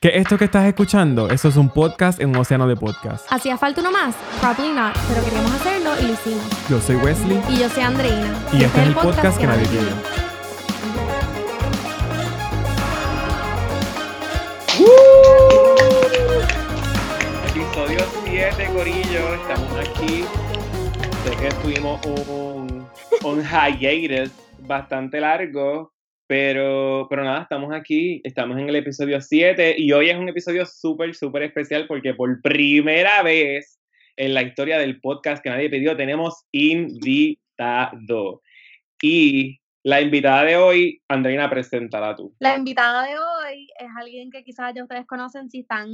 [0.00, 1.28] ¿Qué esto que estás escuchando?
[1.28, 3.26] Eso es un podcast en un océano de podcast.
[3.30, 4.14] ¿Hacía falta uno más?
[4.40, 6.68] Probably not, pero queríamos hacerlo y lo hicimos.
[6.70, 8.34] Yo soy Wesley Y yo soy Andreina.
[8.52, 9.82] y este es el podcast que nadie pidió.
[17.48, 19.34] Episodio 7, Corillo.
[19.34, 20.24] Estamos aquí.
[21.24, 22.86] Sé que tuvimos un,
[23.24, 24.30] un hiatus
[24.60, 25.92] bastante largo,
[26.30, 28.20] pero, pero nada, estamos aquí.
[28.22, 32.40] Estamos en el episodio 7 y hoy es un episodio súper, súper especial porque por
[32.40, 33.80] primera vez
[34.16, 38.42] en la historia del podcast que nadie pidió tenemos invitado.
[39.02, 42.32] Y la invitada de hoy, Andreina, preséntala tú.
[42.38, 45.88] La invitada de hoy es alguien que quizás ya ustedes conocen si están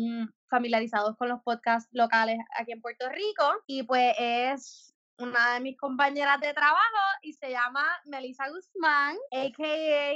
[0.50, 3.62] familiarizados con los podcasts locales aquí en Puerto Rico.
[3.66, 10.14] Y pues es una de mis compañeras de trabajo y se llama Melissa Guzmán, a.k.a.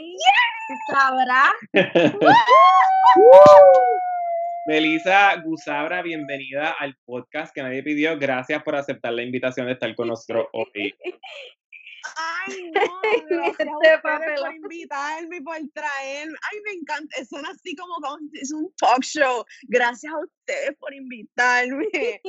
[0.92, 1.52] Sabrá.
[4.66, 8.18] Melissa Gusabra, bienvenida al podcast que nadie pidió.
[8.18, 10.94] Gracias por aceptar la invitación de estar con nosotros hoy.
[12.16, 12.70] Ay,
[13.70, 14.36] no, Este papelón.
[14.62, 16.34] por invitarme, por traerme.
[16.50, 17.94] Ay, me encanta, suena así como,
[18.34, 19.44] es un talk show.
[19.68, 21.86] Gracias a ustedes por invitarme.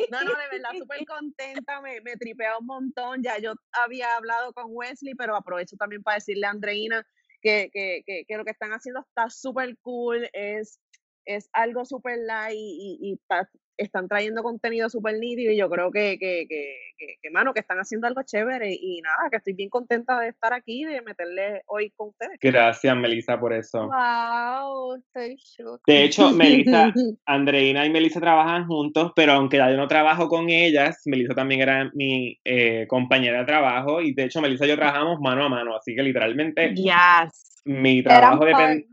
[0.09, 3.23] No, no, de verdad, súper contenta, me, me tripea un montón.
[3.23, 7.05] Ya yo había hablado con Wesley, pero aprovecho también para decirle a Andreina
[7.41, 10.79] que, que, que, que lo que están haciendo está súper cool, es,
[11.25, 13.49] es algo súper light y, y, y está-
[13.83, 17.59] están trayendo contenido súper nítido y yo creo que, que, que, que, que, mano, que
[17.59, 21.63] están haciendo algo chévere y nada, que estoy bien contenta de estar aquí, de meterle
[21.67, 22.37] hoy con ustedes.
[22.41, 23.87] Gracias, Melissa, por eso.
[23.87, 25.81] Wow, estoy shook.
[25.85, 26.93] De hecho, Melissa,
[27.25, 31.61] Andreina y Melissa trabajan juntos, pero aunque ya yo no trabajo con ellas, Melissa también
[31.61, 35.49] era mi eh, compañera de trabajo y de hecho Melissa y yo trabajamos mano a
[35.49, 37.50] mano, así que literalmente Yes.
[37.63, 38.85] Mi trabajo partners.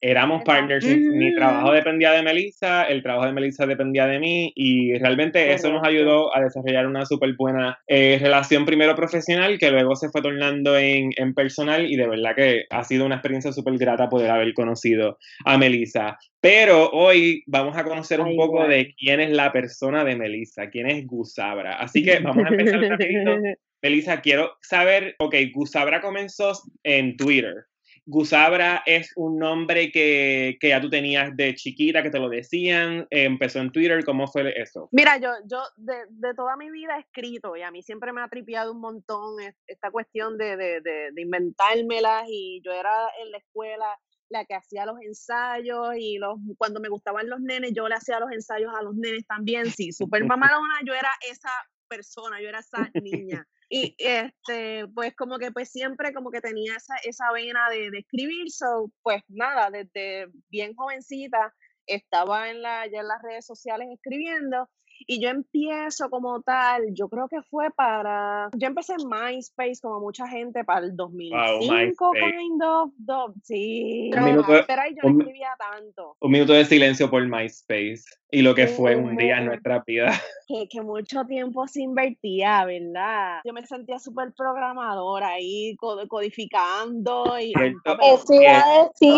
[0.00, 1.36] Éramos partners, mi Ujú.
[1.36, 5.80] trabajo dependía de Melissa, el trabajo de Melissa dependía de mí y realmente eso nos
[5.80, 6.00] Correcto.
[6.00, 10.76] ayudó a desarrollar una súper buena eh, relación primero profesional que luego se fue tornando
[10.76, 14.52] en, en personal y de verdad que ha sido una experiencia súper grata poder haber
[14.54, 16.18] conocido a Melissa.
[16.40, 18.70] Pero hoy vamos a conocer un Ay, poco igual.
[18.70, 21.76] de quién es la persona de Melissa, quién es Gusabra.
[21.78, 23.36] Así que vamos a empezar rapidito.
[23.82, 27.66] Melissa, quiero saber, ok, Gusabra comenzó en Twitter.
[28.08, 33.04] Gusabra es un nombre que, que ya tú tenías de chiquita, que te lo decían,
[33.10, 34.88] empezó en Twitter, ¿cómo fue eso?
[34.92, 38.20] Mira, yo, yo de, de toda mi vida he escrito y a mí siempre me
[38.22, 43.32] ha tripeado un montón es- esta cuestión de, de, de, inventármelas y yo era en
[43.32, 43.86] la escuela
[44.28, 48.20] la que hacía los ensayos y los cuando me gustaban los nenes yo le hacía
[48.20, 51.50] los ensayos a los nenes también, sí, súper mamalona, yo era esa
[51.88, 53.46] persona, yo era esa niña.
[53.68, 57.98] Y este, pues como que pues siempre como que tenía esa, esa vena de, de
[57.98, 61.52] escribir, so, pues nada, desde bien jovencita
[61.86, 64.68] estaba en la, ya en las redes sociales escribiendo
[65.06, 70.00] y yo empiezo como tal, yo creo que fue para, yo empecé en MySpace como
[70.00, 72.36] mucha gente para el 2005, MySpace.
[72.36, 76.52] kind of, do- sí, Un minuto- pero ahí yo no un- escribía tanto, Un minuto
[76.52, 80.06] de silencio por MySpace y lo que fue un día en nuestra vida.
[80.48, 83.40] que, que mucho tiempo se invertía, ¿verdad?
[83.44, 87.52] Yo me sentía súper programadora ahí, co- codificando y...
[87.52, 88.42] Eso decir,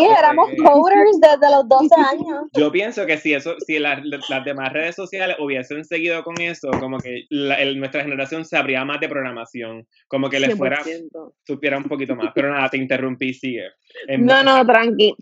[0.01, 2.43] Eso éramos coders desde los 12 años.
[2.53, 6.69] Yo pienso que si eso, si las, las demás redes sociales hubiesen seguido con eso,
[6.79, 11.33] como que la- el- nuestra generación sabría más de programación, como que le fuera, 100%.
[11.45, 12.31] supiera un poquito más.
[12.35, 13.69] Pero nada, te interrumpí, sigue.
[14.07, 15.15] Em- No, no, tranqui.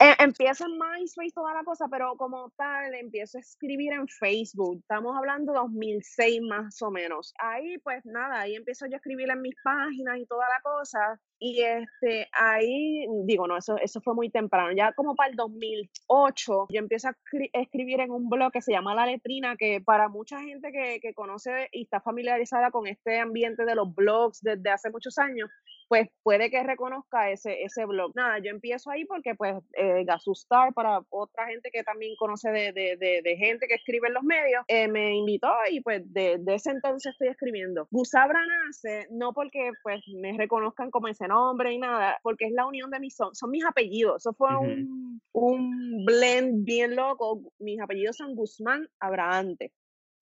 [0.00, 4.78] Eh, empiezo en MySpace toda la cosa, pero como tal, empiezo a escribir en Facebook.
[4.80, 7.32] Estamos hablando de 2006 más o menos.
[7.38, 11.20] Ahí, pues nada, ahí empiezo yo a escribir en mis páginas y toda la cosa.
[11.38, 14.72] Y este, ahí, digo, no, eso, eso fue muy temprano.
[14.74, 18.62] Ya como para el 2008, yo empiezo a escri- a escribir en un blog que
[18.62, 22.86] se llama La Letrina, que para mucha gente que, que conoce y está familiarizada con
[22.86, 25.50] este ambiente de los blogs desde hace muchos años,
[25.88, 28.12] pues puede que reconozca ese, ese blog.
[28.14, 32.72] Nada, yo empiezo ahí porque pues eh, Gasustar, para otra gente que también conoce de,
[32.72, 36.38] de, de, de gente que escribe en los medios, eh, me invitó y pues de,
[36.38, 37.86] de ese entonces estoy escribiendo.
[37.90, 42.66] Gusabra nace no porque pues me reconozcan como ese nombre y nada, porque es la
[42.66, 44.22] unión de mis, son, son mis apellidos.
[44.22, 47.42] Eso fue un, un blend bien loco.
[47.58, 49.72] Mis apellidos son Guzmán Abrahante.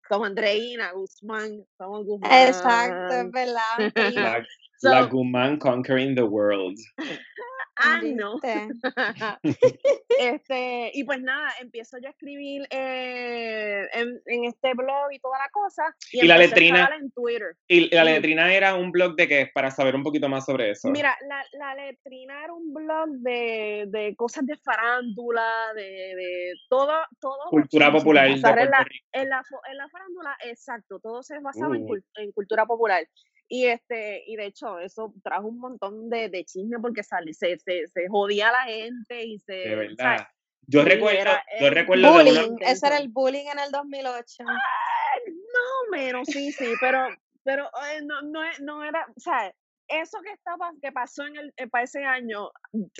[0.08, 2.48] Como Andreina, Guzmán, somos Guzmán.
[2.48, 3.78] Exacto, es verdad.
[4.82, 6.76] So- la Guzmán Conquering the World.
[7.76, 8.34] años.
[8.42, 8.68] ¿Viste?
[10.18, 15.38] este, y pues nada, empiezo yo a escribir eh, en, en este blog y toda
[15.38, 15.94] la cosa.
[16.12, 17.56] Y, Y la letrina- en Twitter.
[17.68, 18.12] Y la Ujú.
[18.12, 20.90] letrina era un blog de que para saber un poquito más sobre eso.
[20.90, 26.92] Mira, la, la letrina era un blog de, de cosas de farándula, de, de todo,
[27.20, 27.38] todo.
[27.50, 28.50] Cultura popular en la,
[29.12, 31.88] en la, en la farándula, exacto, todo se basaba en, Uh.
[31.88, 33.04] cul- en cultura popular.
[33.54, 37.58] Y este, y de hecho, eso trajo un montón de, de chisme porque sale, se,
[37.58, 39.52] se, se jodía a la gente y se.
[39.52, 39.96] De ¿sabes?
[39.98, 40.26] verdad.
[40.66, 44.44] Yo recuerdo, era- yo recuerdo de una, Bullying, ese era el bullying en el 2008.
[44.44, 47.08] No menos, sí, sí, pero,
[47.44, 49.52] pero eh, no, no, no era, o sea,
[49.88, 52.50] eso que estaba, que pasó en el, eh, para ese año,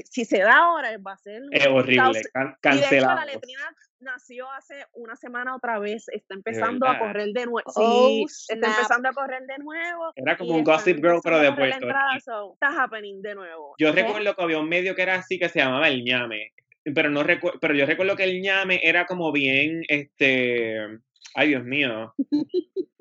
[0.05, 3.75] si se da ahora, va a ser es horrible, can- Y de hecho, la letrina
[4.03, 7.63] nació hace una semana otra vez, está empezando a correr de nuevo.
[7.75, 10.13] Oh, Sí, está empezando a correr de nuevo.
[10.17, 11.87] Era como un Gossip Girl, pero de Puerto
[12.25, 13.75] so, está happening de nuevo.
[13.79, 14.03] Yo ¿Qué?
[14.03, 16.53] recuerdo que había un medio que era así que se llamaba El ñame,
[16.95, 20.79] pero no recuerdo, pero yo recuerdo que El ñame era como bien, este,
[21.35, 22.15] ay Dios mío,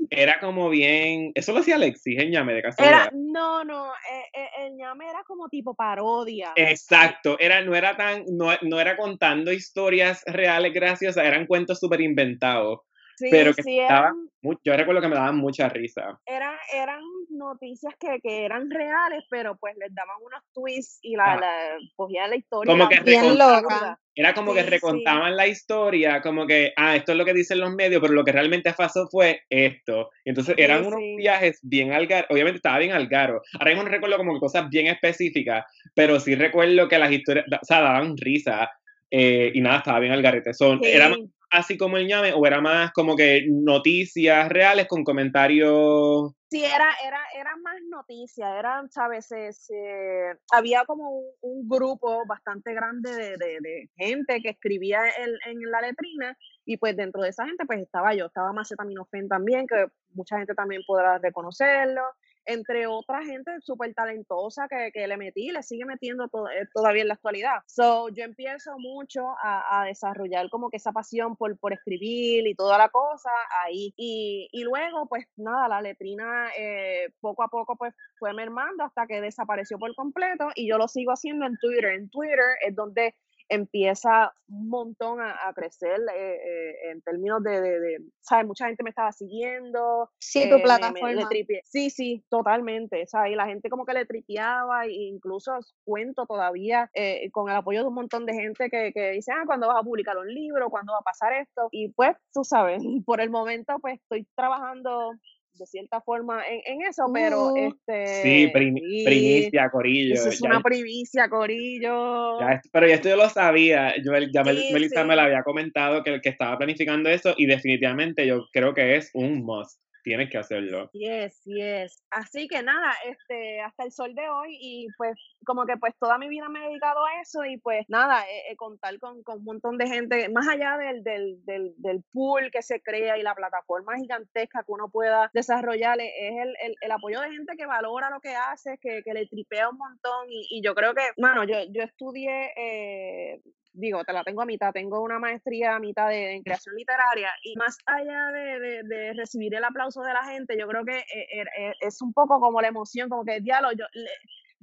[0.10, 3.12] era como bien, eso lo hacía Alexis, El ñame de Era, casualidad.
[3.14, 6.52] no, no, eh, eh, el ñame era como tipo parodia.
[6.56, 12.02] Exacto, era, no era tan, no, no era contando historias reales graciosas, eran cuentos súper
[12.02, 12.80] inventados,
[13.16, 16.20] Sí, pero que sí, estaban eran, yo recuerdo que me daban mucha risa.
[16.26, 17.00] eran, eran
[17.30, 21.40] noticias que, que eran reales, pero pues les daban unos twists y la, Ah.
[21.40, 22.72] la cogían la historia.
[22.72, 23.98] Como que Bien loca.
[24.14, 24.70] Era como que Sí, sí.
[24.72, 28.26] recontaban la historia, como que, ah, esto es lo que dicen los medios, pero lo
[28.26, 30.10] que realmente pasó fue esto.
[30.26, 31.16] Entonces Sí, eran unos sí.
[31.18, 33.42] viajes bien algaros, obviamente estaba bien algaro.
[33.58, 35.64] Ahora mismo no recuerdo como que cosas bien específicas,
[35.96, 38.70] pero sí recuerdo que las historias, o sea, daban risa.
[39.14, 40.54] eh, y nada, estaba bien algarete.
[40.54, 41.30] Son, ¿Era más Sí.
[41.52, 46.34] Así como el ñame o era más como que noticias reales con comentarios?
[46.50, 49.26] Sí, era, era, era más noticia, eran, ¿sabes?
[49.28, 55.80] Se- había como un, grupo bastante grande de, de- gente que escribía en, en la
[55.82, 60.38] letrina y pues dentro de esa gente pues estaba yo, estaba Macetaminofen también, que mucha
[60.38, 62.02] gente también podrá reconocerlo,
[62.46, 67.08] entre otra gente súper talentosa que, que le metí, le sigue metiendo eh, todavía en
[67.08, 67.60] la actualidad.
[67.68, 72.56] So, yo empiezo mucho a, a desarrollar como que esa pasión por, por escribir y
[72.56, 73.30] toda la cosa
[73.64, 73.94] ahí.
[73.96, 79.08] Y, y luego, pues nada, la letrina eh, poco a poco pues fue mermando hasta
[79.08, 81.92] que desapareció por completo y yo lo sigo haciendo en Twitter.
[81.92, 83.16] En Twitter es donde
[83.52, 88.46] empieza un montón a, a crecer eh, eh, en términos de, de, de, ¿sabes?
[88.48, 91.12] Mucha gente me estaba siguiendo, Sí, eh, tu me- me- plataforma.
[91.14, 91.62] le tripié.
[91.66, 93.06] Sí, sí, totalmente.
[93.08, 93.34] ¿sabes?
[93.34, 95.52] Y la gente como que le tripeaba, e incluso
[95.84, 99.44] cuento todavía eh, con el apoyo de un montón de gente que, que dice, ah,
[99.46, 100.70] ¿cuándo vas a publicar un libro?
[100.70, 101.68] ¿Cuándo va a pasar esto?
[101.72, 105.12] Y pues, tú sabes, por el momento pues estoy trabajando
[105.54, 107.58] de cierta forma en, en eso, pero Uh.
[107.58, 108.08] este...
[108.24, 110.14] Sí, prim- sí, primicia, corillo.
[110.16, 112.40] Eso es ya- una primicia, Corillo.
[112.40, 113.94] Ya pero ya esto yo lo sabía.
[114.04, 115.08] Yo, ya Sí, Melissa sí.
[115.08, 119.12] me lo había comentado que, que estaba planificando eso y definitivamente yo creo que es
[119.14, 119.80] un must.
[120.04, 120.90] Tienes que hacerlo.
[120.94, 122.04] Yes, yes.
[122.10, 125.16] Así que nada, este, hasta el sol de hoy y pues
[125.46, 128.52] como que pues toda mi vida me he dedicado a eso y pues nada, eh,
[128.52, 132.50] eh, contar con, con un montón de gente, más allá del, del, del, del pool
[132.52, 136.76] que se crea y la plataforma gigantesca que uno pueda desarrollar, eh, es el, el,
[136.82, 140.30] el apoyo de gente que valora lo que haces, que, que le tripea un montón
[140.30, 142.52] y, y yo creo que, mano, yo, yo estudié...
[142.56, 143.42] Eh,
[143.74, 147.32] digo, te la tengo a mitad, tengo una maestría a mitad de, en creación literaria
[147.44, 151.28] y más allá de, de- recibir el aplauso de la gente, yo creo que eh,
[151.34, 153.86] er- eh, es un poco como la emoción, como que diálogo, yo,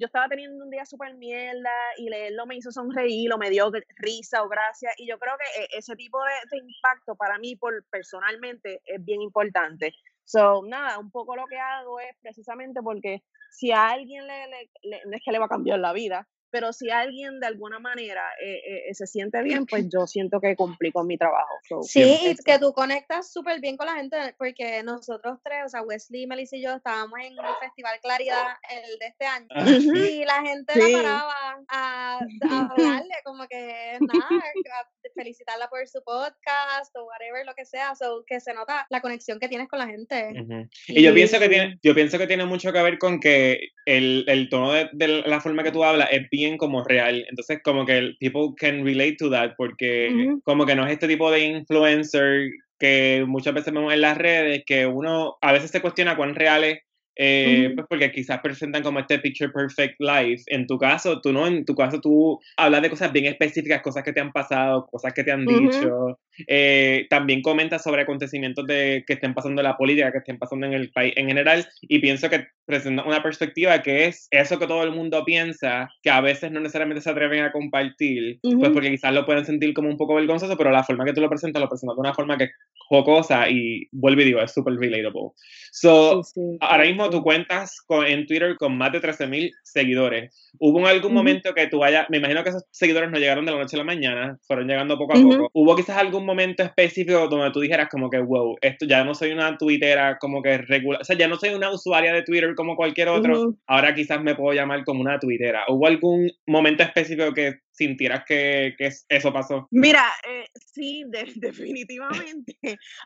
[0.07, 4.43] estaba teniendo un día súper mierda y leerlo me hizo sonreír o me dio risa
[4.43, 8.81] o gracia y yo creo que eh, ese tipo de, impacto para mí por, personalmente
[8.85, 9.93] es bien importante.
[10.25, 15.17] So, nada, un poco lo que hago es precisamente porque si a alguien le- no
[15.17, 18.87] es que le va a cambiar la vida, pero si alguien de alguna manera eh,
[18.89, 21.53] eh, se siente bien, pues yo siento que cumplí con mi trabajo.
[21.69, 25.69] So, Sí, y que tú conectas súper bien con la gente, porque nosotros tres, o
[25.69, 29.97] sea, Wesley, Melissa y yo, estábamos en el Festival Claridad, el de este año, Ujú.
[29.97, 30.93] y la gente Sí.
[30.93, 31.35] la paraba
[31.69, 32.19] a,
[32.51, 37.95] a hablarle, como que nada, a felicitarla por su podcast o whatever, lo que sea,
[37.95, 40.31] so, que se nota la conexión que tienes con la gente.
[40.41, 40.69] Ujú.
[40.89, 44.25] Y yo pienso que tiene, yo pienso que tiene mucho que ver con que el,
[44.29, 47.25] el tono de, de la forma que tú hablas es bien como real.
[47.29, 51.31] Entonces, como que people can relate to that, porque como que no es este tipo
[51.31, 56.17] de influencer que muchas veces vemos en las redes, que uno a veces se cuestiona
[56.17, 56.79] cuán reales,
[57.21, 60.45] eh, pues porque quizás presentan como este picture perfect life.
[60.47, 64.05] En tu caso, tú no, en tu caso tú hablas de cosas bien específicas, cosas
[64.05, 66.21] que te han pasado, cosas que te han dicho.
[66.47, 70.67] Eh, también comenta sobre acontecimientos de, que estén pasando en la política, que estén pasando
[70.67, 74.67] en el país en general, y pienso que presenta una perspectiva que es eso que
[74.67, 78.91] todo el mundo piensa, que a veces no necesariamente se atreven a compartir, pues porque
[78.91, 81.63] quizás lo pueden sentir como un poco vergonzoso, pero la forma que tú lo presentas,
[81.63, 82.51] lo presentas de una forma que es
[82.89, 85.31] jocosa y vuelve y digo, es súper relatable.
[85.73, 86.23] So,
[86.61, 90.51] ahora mismo tú cuentas con, en Twitter con más de 13.000 seguidores.
[90.59, 93.53] ¿Hubo en algún momento que tú vayas, me imagino que esos seguidores no llegaron de
[93.53, 95.51] la noche a la mañana, fueron llegando poco a poco.
[95.53, 99.33] ¿Hubo quizás algún momento específico donde tú dijeras como que, wow, esto ya no soy
[99.33, 102.77] una twittera como que regular, o sea, ya no soy una usuaria de Twitter como
[102.77, 105.65] cualquier otro, ahora quizás me puedo llamar como una twittera.
[105.69, 109.69] ¿Hubo algún momento específico que sintieras que, que eso pasó?
[109.71, 111.05] Mira, eh, sí,
[111.37, 112.57] definitivamente.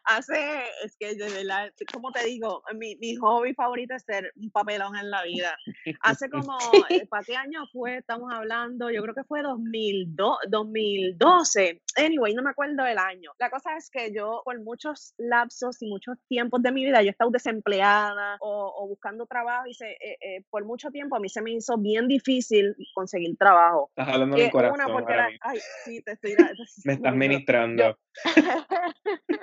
[0.04, 4.50] Hace, es que de verdad, como te digo, mi, mi, hobby favorito es ser un
[4.50, 5.56] papelón en la vida.
[6.00, 6.56] Hace como,
[6.88, 7.98] eh, ¿para qué año fue?
[7.98, 11.82] Estamos hablando, yo creo que fue 2002, 2012.
[11.96, 13.32] Anyway, no me acuerdo el año.
[13.38, 17.08] La cosa es que yo, por muchos lapsos y muchos tiempos de mi vida, yo
[17.08, 21.20] he estado desempleada o, o buscando trabajo y se, eh, eh, por mucho tiempo a
[21.20, 23.90] mí se me hizo bien difícil conseguir trabajo.
[23.90, 26.36] Estás hablando de una porque era, ay, sí, te estoy...
[26.84, 27.98] me estás ministrando.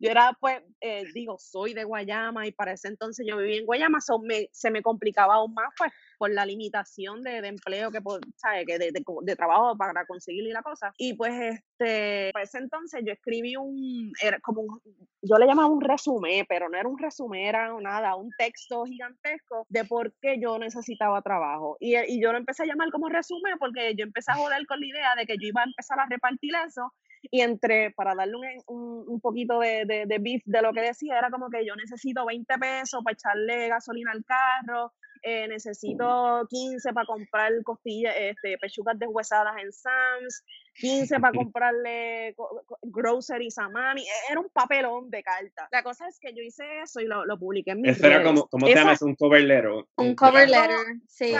[0.00, 3.66] Yo, era, pues, eh, digo, soy de Guayama y para ese entonces yo vivía en
[3.66, 7.90] Guayama, so me, se me complicaba aún más, pues, por la limitación de, de empleo
[7.90, 8.00] que,
[8.36, 8.66] ¿sabes?
[8.66, 10.92] Que de, de, de, trabajo para conseguir la cosa.
[10.98, 14.80] Y pues, este, ese entonces yo escribí un, era como un,
[15.22, 19.66] yo le llamaba un resumen, pero no era un resumen, era nada, un texto gigantesco
[19.68, 21.76] de por qué yo necesitaba trabajo.
[21.80, 24.80] Y, y yo lo empecé a llamar como resumen porque yo empecé a joder con
[24.80, 28.36] la idea de que yo iba a empezar a repartir eso y entre, para darle
[28.66, 31.74] un, un, poquito de, de, de, beef de lo que decía, era como que yo
[31.76, 38.58] necesito 20 pesos para echarle gasolina al carro, eh, necesito 15 para comprar costillas, este,
[38.58, 40.44] pechugas deshuesadas en Sam's,
[40.74, 42.34] 15 para comprarle
[42.82, 44.02] groceries a mami.
[44.02, 45.68] E, era un papelón de carta.
[45.72, 48.22] La cosa es que yo hice eso y lo, lo publiqué en mi Eso era
[48.22, 49.02] como, ¿cómo te llamas?
[49.02, 49.70] Un cover letter.
[49.96, 51.34] Un cover letter, sí.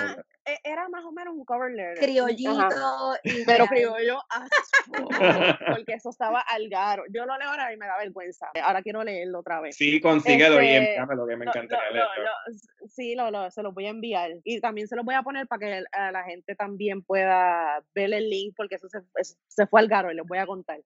[0.49, 1.99] E, era más o menos un cover letter.
[1.99, 3.15] Criollito.
[3.23, 4.19] Y pero criollo
[5.69, 7.05] porque eso estaba al garo.
[7.11, 8.51] Yo lo leo ahora y me da vergüenza.
[8.63, 9.77] Ahora quiero leerlo otra vez.
[9.77, 12.31] Sí, consíguelo este, y envíamelo, que me encantaría leerlo.
[12.89, 14.31] Sí, lo, lo, se lo voy a enviar.
[14.45, 18.29] Y también se lo voy a poner para que la gente también pueda ver el
[18.29, 19.01] link, porque eso se,
[19.47, 20.79] se fue al garo y les voy a contar.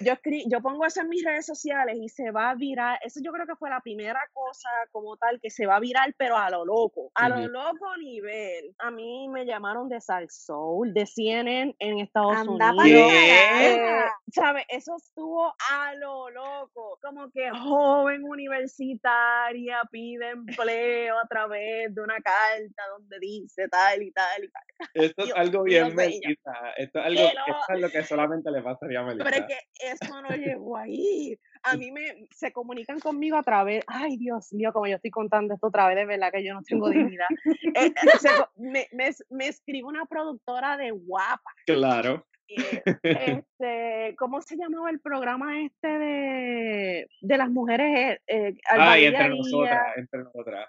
[0.00, 0.14] Yo,
[0.46, 2.98] yo pongo eso en mis redes sociales y se va a virar.
[3.02, 6.14] Eso yo creo que fue la primera cosa como tal que se va a virar,
[6.16, 7.10] pero a lo loco.
[7.14, 8.74] A lo loco nivel.
[8.78, 13.12] A mí me llamaron de Sal Soul, de CNN en Estados Unidos.
[13.14, 14.64] Eh, ¿Sabe?
[14.68, 16.98] Eso estuvo a lo loco.
[17.02, 24.12] Como que joven universitaria pide empleo a través de una carta donde dice tal y
[24.12, 24.62] tal y tal.
[24.94, 26.72] Esto es algo bien Melissa.
[26.76, 29.24] Esto es algo, esto es lo que solamente le pasaría a Melissa.
[29.24, 31.38] Pero es que eso no llegó ahí.
[31.64, 35.54] A mí me se comunican conmigo a través, ay Dios mío, como yo estoy contando
[35.54, 37.26] esto otra vez, de verdad que yo no tengo dignidad.
[37.74, 37.92] Eh, eh,
[38.56, 41.50] me, me, me escribe una productora de guapa.
[41.66, 42.26] Claro.
[43.02, 48.20] este, ¿cómo se llamaba el programa este de, de las mujeres?
[48.26, 50.68] Eh, Ay, entre nosotras, entre nosotras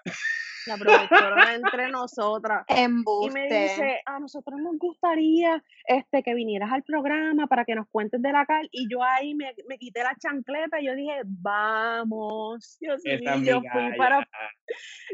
[0.66, 2.64] la productora entre nosotras.
[2.68, 3.30] Embuste.
[3.30, 7.88] Y me dice, a nosotros nos gustaría este, que vinieras al programa para que nos
[7.88, 8.68] cuentes de la cal.
[8.72, 12.78] Y yo ahí me, me quité la chancleta y yo dije, vamos.
[12.80, 14.28] Dios mío, yo fui para,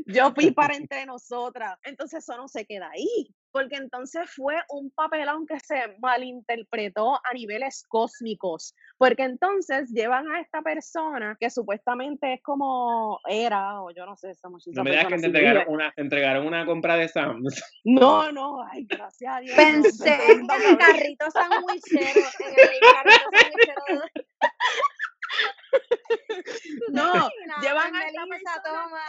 [0.06, 1.78] yo fui para entre nosotras.
[1.84, 7.34] Entonces eso no se queda ahí porque entonces fue un papelón que se malinterpretó a
[7.34, 14.06] niveles cósmicos, porque entonces llevan a esta persona que supuestamente es como era, o yo
[14.06, 17.62] no sé, esa No me digas que te entregaron una, entregaron una compra de Sam's.
[17.84, 19.56] No, no, ay, gracias a Dios.
[19.56, 24.02] Pensé en el carrito sandwichero, en el carrito sandwichero.
[26.90, 27.12] No,
[27.62, 29.00] llevan a esta persona...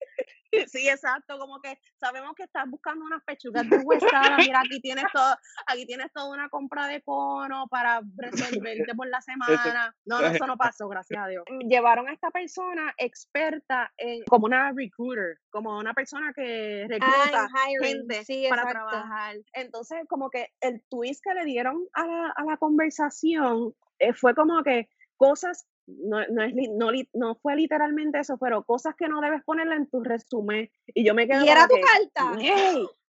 [0.66, 5.36] Sí, exacto, como que sabemos que estás buscando unas pechugas mira, aquí tienes todo,
[5.66, 9.94] aquí tienes toda una compra de cono para resolverte por la semana.
[10.04, 11.44] No, no, eso no pasó, gracias a Dios.
[11.68, 17.48] Llevaron a esta persona experta en, como una recruiter, como una persona que recluta
[17.82, 19.36] gente para trabajar.
[19.52, 24.34] Entonces, como que el twist que le dieron a la, a la conversación eh, fue
[24.34, 29.20] como que cosas no, no, es, no, no, fue literalmente eso, pero cosas que no
[29.20, 30.70] debes ponerle en tu resumen.
[30.86, 31.44] Y yo me quedé.
[31.44, 32.36] ¿Y era tu carta?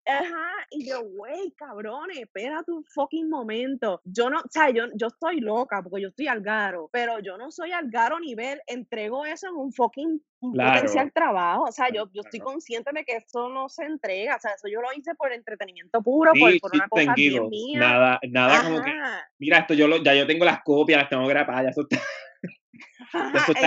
[0.07, 4.03] Ajá, y yo, güey, cabrones, espérate un fucking momento.
[4.05, 7.51] Yo no, o sea, yo, yo estoy loca porque yo estoy algaro, pero yo no
[7.51, 11.65] soy algaro nivel, entrego eso en un fucking un potencial Claro, trabajo.
[11.65, 12.53] O sea, yo, yo estoy claro.
[12.53, 14.37] consciente de que eso no se entrega.
[14.37, 17.07] O sea, eso yo lo hice por entretenimiento puro, por, Sí, por una shits and
[17.07, 17.79] cosa bien mía.
[17.79, 18.93] Nada, nada como que,
[19.39, 21.97] mira, esto yo lo, ya yo tengo las copias, las tengo grabadas, ya eso está,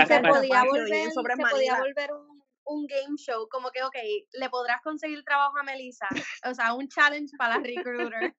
[0.08, 3.96] se podía volver, sobre se podía volver un, un game show, como que, ok,
[4.34, 6.08] le podrás conseguir trabajo a Melissa,
[6.46, 8.36] o sea, un challenge para la recruiter.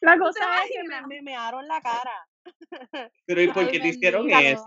[0.00, 2.26] La ¿Tú te cosa es que me, me mearon la cara.
[3.26, 4.64] Pero ¿y por Ay, qué te hicieron eso?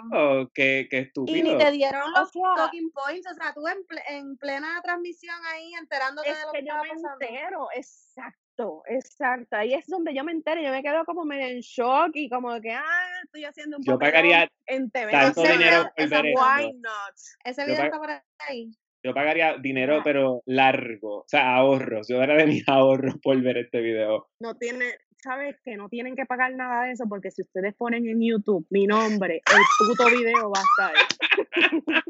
[0.53, 1.57] Qué, qué Y ni estúpido.
[1.57, 5.35] te dieron O los sea, talking points, o sea, tú en, ple- en plena transmisión
[5.47, 7.17] ahí enterándote es de lo que que yo estaba me pasando.
[7.25, 8.42] entero, exacto,
[8.87, 9.55] exacto.
[9.55, 12.59] Ahí es donde yo me entero, yo me quedo como medio en shock y como
[12.61, 17.15] que, ah, estoy haciendo un Yo papelón pagaría en TV tanto dinero por Why not?
[17.43, 18.09] ese Yo, video está por
[18.47, 18.71] ahí.
[19.03, 21.19] yo pagaría dinero, pero largo.
[21.19, 22.07] O sea, ahorros.
[22.07, 24.27] Yo daría de mis ahorros por ver este video.
[24.39, 24.85] No tiene,
[25.21, 28.65] sabes que no tienen que pagar nada de eso porque si ustedes ponen en YouTube
[28.69, 32.03] mi nombre, el puto video va a estar.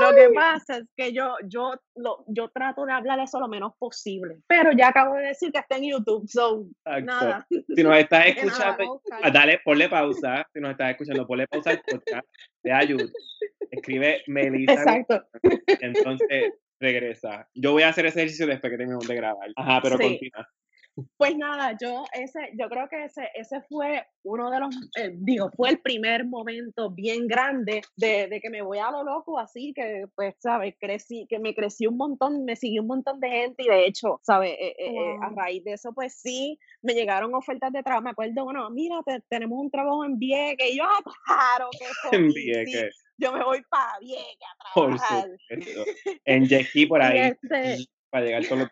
[0.00, 3.72] Lo que pasa es que yo, yo, lo, yo trato de hablar eso lo menos
[3.78, 7.04] posible, pero ya acabo de decir que está en YouTube, so Exacto.
[7.04, 7.46] nada.
[7.50, 10.46] Si nos estás nada, escuchando, ah, dale, ponle pausa.
[10.52, 12.26] Si nos estás escuchando, ponle pausa al podcast.
[12.62, 13.04] Te ayuda.
[13.70, 14.72] Escribe Melissa.
[14.72, 15.24] Exacto.
[15.66, 17.48] Entonces regresa.
[17.54, 19.48] Yo voy a hacer ese ejercicio después que terminemos de grabar.
[19.56, 20.02] Ajá, pero Sí.
[20.04, 20.48] continúa.
[21.16, 25.50] Pues nada, yo ese, yo creo que ese, ese fue uno de los, eh, digo,
[25.56, 29.72] fue el primer momento bien grande de, de que me voy a lo loco, así
[29.74, 33.64] que, pues, sabes, crecí, que me crecí un montón, me siguió un montón de gente
[33.64, 37.72] y de hecho, sabes, Eh, eh, a raíz de eso, pues sí, me llegaron ofertas
[37.72, 41.02] de trabajo, me acuerdo, bueno, mira, te- tenemos un trabajo en Vieques, y yo, ah,
[41.26, 41.86] claro, que
[42.16, 45.28] En Vieques, yo me voy para Vieques a por trabajar.
[45.48, 45.84] supuesto.
[46.24, 47.76] En ski por ahí, este,
[48.10, 48.70] para llegar todos los.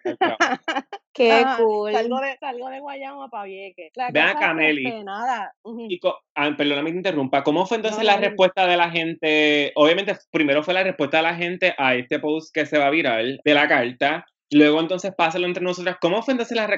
[1.13, 1.93] Qué Ajá, cool.
[1.93, 3.93] salgo de, salgo de Guayama para Vieques.
[3.95, 4.87] Cosa acá, Meli.
[4.87, 7.45] este, ah, perdóname que te interrumpa.
[7.45, 9.73] ¿Cómo fue entonces no, la respuesta de la gente?
[9.75, 12.91] Obviamente, primero fue la respuesta de la gente a este post que se va a
[12.91, 14.25] viral de la carta.
[14.53, 15.97] Luego entonces pásalo entre nosotras.
[16.01, 16.69] ¿Cómo fue entonces la,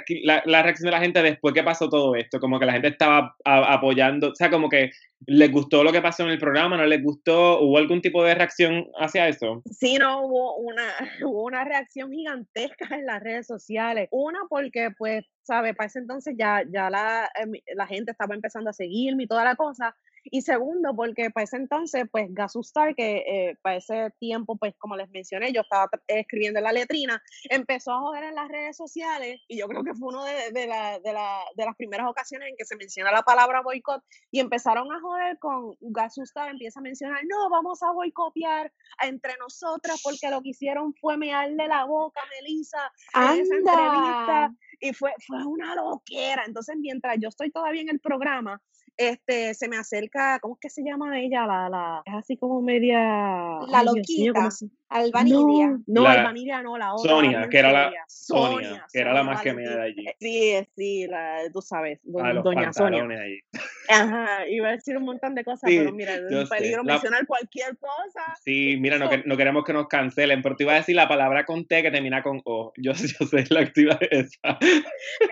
[0.45, 2.39] la- reacción de la gente después que pasó todo esto?
[2.39, 4.93] Como que la gente estaba apoyando, o sea, como que
[5.27, 8.35] les gustó lo que pasó en el programa, no les gustó, ¿hubo algún tipo de
[8.35, 9.63] reacción hacia eso?
[9.71, 10.87] Sí, no, hubo una,
[11.25, 14.09] hubo una reacción gigantesca en las redes sociales.
[14.13, 15.75] Una, porque, pues, ¿sabes?
[15.75, 19.45] Para ese entonces ya, ya la, eh, la gente estaba empezando a seguirme y toda
[19.45, 19.97] la cosa.
[20.31, 24.97] Y segundo, porque para ese entonces, pues, Gasustar, que eh, para ese tiempo, pues, como
[24.97, 28.77] les mencioné, yo estaba tra- escribiendo en la letrina, empezó a joder en las redes
[28.77, 32.07] sociales y yo creo que fue una de, de, la- de, la- de las primeras
[32.09, 36.81] ocasiones en que se menciona la palabra boicot y empezaron a joder con Gasustar, empieza
[36.81, 38.73] a mencionar, no, vamos a boicotear
[39.03, 42.79] entre nosotras porque lo que hicieron fue mearle la boca a Melissa
[43.15, 46.45] en esa entrevista y fue, fue una loquera.
[46.47, 48.61] Entonces, mientras yo estoy todavía en el programa,
[48.97, 51.47] este, se me acerca, ¿cómo es que se llama ella?
[51.47, 54.75] La, la, es así como media, La ay, Dios mío, ¿cómo loquita.
[54.89, 55.67] Albanidia.
[55.69, 57.93] No, no, La- Albanidia no, la otra, Sonia, que era la-.
[58.07, 60.07] Sonia, que era la más que me de allí.
[60.21, 63.03] Sí, sí, la, tú sabes, do- doña Sonia.
[63.05, 63.41] allí.
[63.89, 66.93] Ajá, iba a decir un montón de cosas, Sí, pero mira, es un peligro La-
[66.95, 68.35] mencionar cualquier cosa.
[68.43, 71.45] Sí, mira, no, no queremos que nos cancelen, pero te iba a decir la palabra
[71.45, 72.73] con T que termina con O.
[72.77, 74.59] Yo, yo sé la activa esa.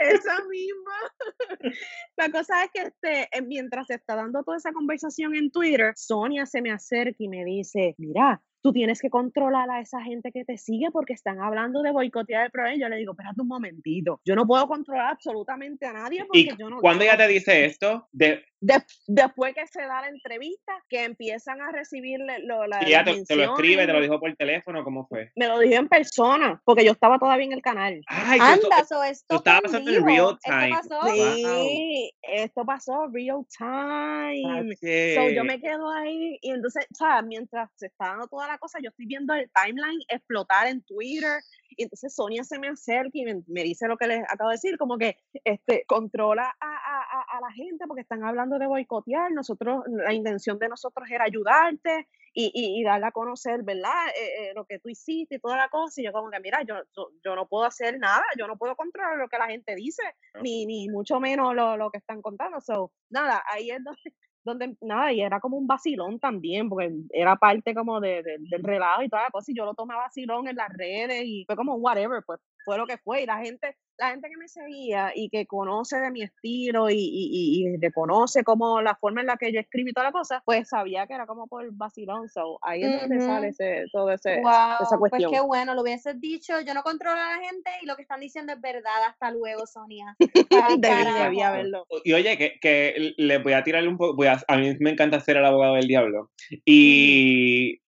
[0.01, 1.75] Esa misma.
[2.17, 5.93] La cosa es que este, eh, mientras se está dando toda esa conversación en Twitter,
[5.97, 10.33] Sonia se me acerca y me dice, mira, tú tienes que controlar a esa gente
[10.33, 12.77] que te sigue porque están hablando de boicotear el programa.
[12.77, 16.40] Y yo le digo, espérate un momentito, yo no puedo controlar absolutamente a nadie porque
[16.40, 16.81] ¿Y yo no...
[16.81, 18.09] cuándo ella te dice esto?
[18.12, 22.92] De, de- después que se da la entrevista, que empiezan a recibirle lo, la, y
[22.92, 25.33] las te, te lo escribe, te lo dijo por teléfono, ¿cómo fue?
[25.35, 28.01] Me lo dijo en persona, porque yo estaba todavía en el canal.
[28.07, 30.70] Ay, esto- Anda, so esto estaba fue en pasando en real Esto time.
[30.70, 31.01] pasó.
[31.01, 31.35] Wow.
[31.35, 34.77] Sí, esto pasó real time.
[35.14, 38.59] So, yo me quedo ahí y entonces, o sea, mientras se está dando toda la
[38.59, 41.40] cosa, yo estoy viendo el timeline explotar en Twitter
[41.77, 44.55] y entonces Sonia se me acerca y me, me dice lo que les acabo de
[44.57, 48.67] decir, como que este, controla a, a- a- a la gente porque están hablando de
[48.67, 54.09] boicotear, nosotros, la intención de nosotros era ayudarte y, y, y darle a conocer, ¿verdad?
[54.19, 56.62] Eh, eh, lo que tú hiciste y toda la cosa y yo como que, mira,
[56.67, 59.75] yo, yo, yo no puedo hacer nada, yo no puedo controlar lo que la gente
[59.75, 60.03] dice,
[60.35, 60.41] No.
[60.43, 64.01] ni, ni mucho menos lo, lo que están contando, so, nada, ahí es donde
[64.45, 68.65] donde nada, y era como un vacilón también, porque era parte como de, de- del
[68.65, 71.45] relajo y toda la cosa, y yo lo tomé a vacilón en las redes y
[71.47, 73.22] fue como un whatever, pues fue lo que fue.
[73.22, 76.96] Y la gente, la gente que me seguía y que conoce de mi estilo y,
[76.96, 80.68] y, y, reconoce como la forma en la que yo escribí toda la cosa, pues
[80.68, 82.29] sabía que era como por vacilón.
[82.29, 85.31] So, ahí es donde sale ese, todo ese, esa cuestión.
[85.31, 88.03] Pues qué bueno, lo hubieses dicho, yo no controlo a la gente y lo que
[88.03, 89.05] están diciendo es verdad.
[89.09, 90.16] Hasta luego, Sonia.
[90.79, 91.87] Debía verlo.
[92.05, 94.90] Y oye, que, que le voy a tirarle un poco, voy a, a mí me
[94.90, 96.31] encanta ser el abogado del diablo.
[96.64, 97.82] Y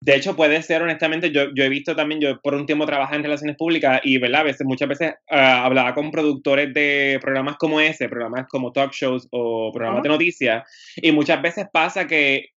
[0.00, 3.16] de hecho, puede ser, honestamente, yo, yo he visto también, yo por un tiempo trabajé
[3.16, 4.42] en relaciones públicas y, ¿verdad?
[4.42, 8.92] A veces, muchas veces ah, hablaba con productores de programas como ese, programas como talk
[8.92, 10.64] shows o programas de noticias,
[10.96, 12.50] y muchas veces pasa que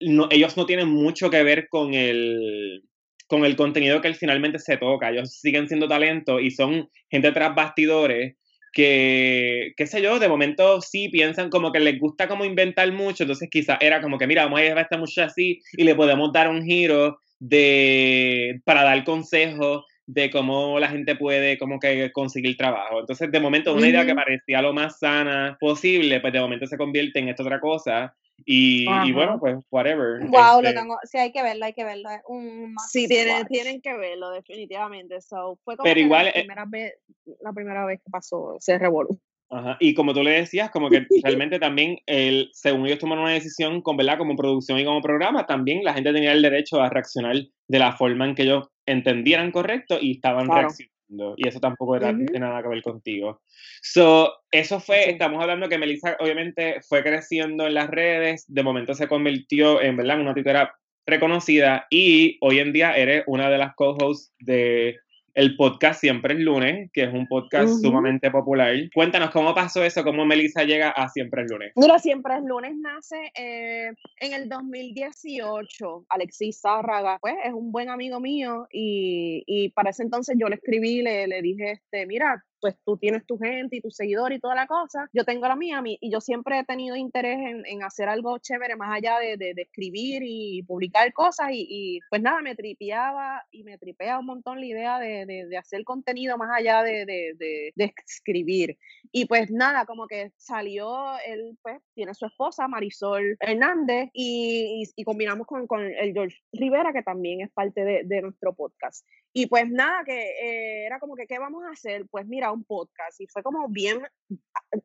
[0.00, 2.82] no, ellos no tienen mucho que ver con el,
[3.28, 5.10] con el contenido que él finalmente se toca.
[5.10, 8.36] Ellos siguen siendo talento y son gente tras bastidores
[8.72, 13.24] que, qué sé yo, de momento sí piensan como que les gusta como inventar mucho,
[13.24, 16.32] entonces quizás era como que, mira, vamos a llevar esta muchacha así y le podemos
[16.32, 22.56] dar un giro de, para dar consejos de cómo la gente puede como que conseguir
[22.56, 23.00] trabajo.
[23.00, 26.78] Entonces, de momento, una idea que parecía lo más sana posible, pues de momento se
[26.78, 28.14] convierte en esta otra cosa
[28.46, 30.20] y, y, bueno, pues, whatever.
[30.20, 32.08] Wow, lo este tengo, sí, hay que verlo, hay que verlo.
[32.26, 35.20] Un sí, tienen, tienen que verlo, definitivamente.
[35.20, 36.94] So, fue como Pero igual, la, primera vez,
[37.42, 39.18] la primera vez que pasó, se revolvió.
[39.50, 39.76] Ajá.
[39.80, 43.80] Y como tú le decías, como que realmente también, el, según ellos tomaron una decisión,
[43.82, 44.18] con, ¿verdad?
[44.18, 47.36] como producción y como programa, también la gente tenía el derecho a reaccionar
[47.68, 52.14] de la forma en que ellos entendieran correcto y estaban reaccionando y eso tampoco era,
[52.14, 53.40] tiene nada que ver contigo.
[53.82, 58.94] So, eso fue, estamos hablando que Melissa obviamente fue creciendo en las redes, de momento
[58.94, 60.20] se convirtió en, ¿verdad?
[60.20, 60.74] una tutora
[61.06, 64.98] reconocida y hoy en día eres una de las co-hosts de
[65.38, 68.74] el podcast Siempre es lunes, que es un podcast sumamente popular.
[68.92, 71.72] Cuéntanos cómo pasó eso, cómo Melissa llega a Siempre es lunes.
[71.76, 76.06] Mira, Siempre es lunes nace eh, en el 2018.
[76.08, 80.56] Alexis Zárraga, pues es un buen amigo mío y, y para ese entonces yo le
[80.56, 84.40] escribí, le, le dije, este, mira, pues tú tienes tu gente y tu seguidor y
[84.40, 87.82] toda la cosa, yo tengo la mía y yo siempre he tenido interés en, en
[87.82, 92.40] hacer algo chévere más allá de, de, escribir y publicar cosas y, y, pues nada,
[92.42, 96.82] me tripeaba y me tripea un montón la idea de, de hacer contenido más allá
[96.82, 98.78] de, escribir.
[99.10, 105.04] Y pues nada, como que salió, él pues tiene su esposa Marisol Hernández y, y,
[105.04, 109.06] combinamos con, con, el George Rivera, que también es parte de, nuestro podcast.
[109.32, 112.06] Y pues nada, que eh, era como que, ¿qué vamos a hacer?
[112.10, 113.20] Pues mira, un podcast.
[113.20, 114.02] Y fue como bien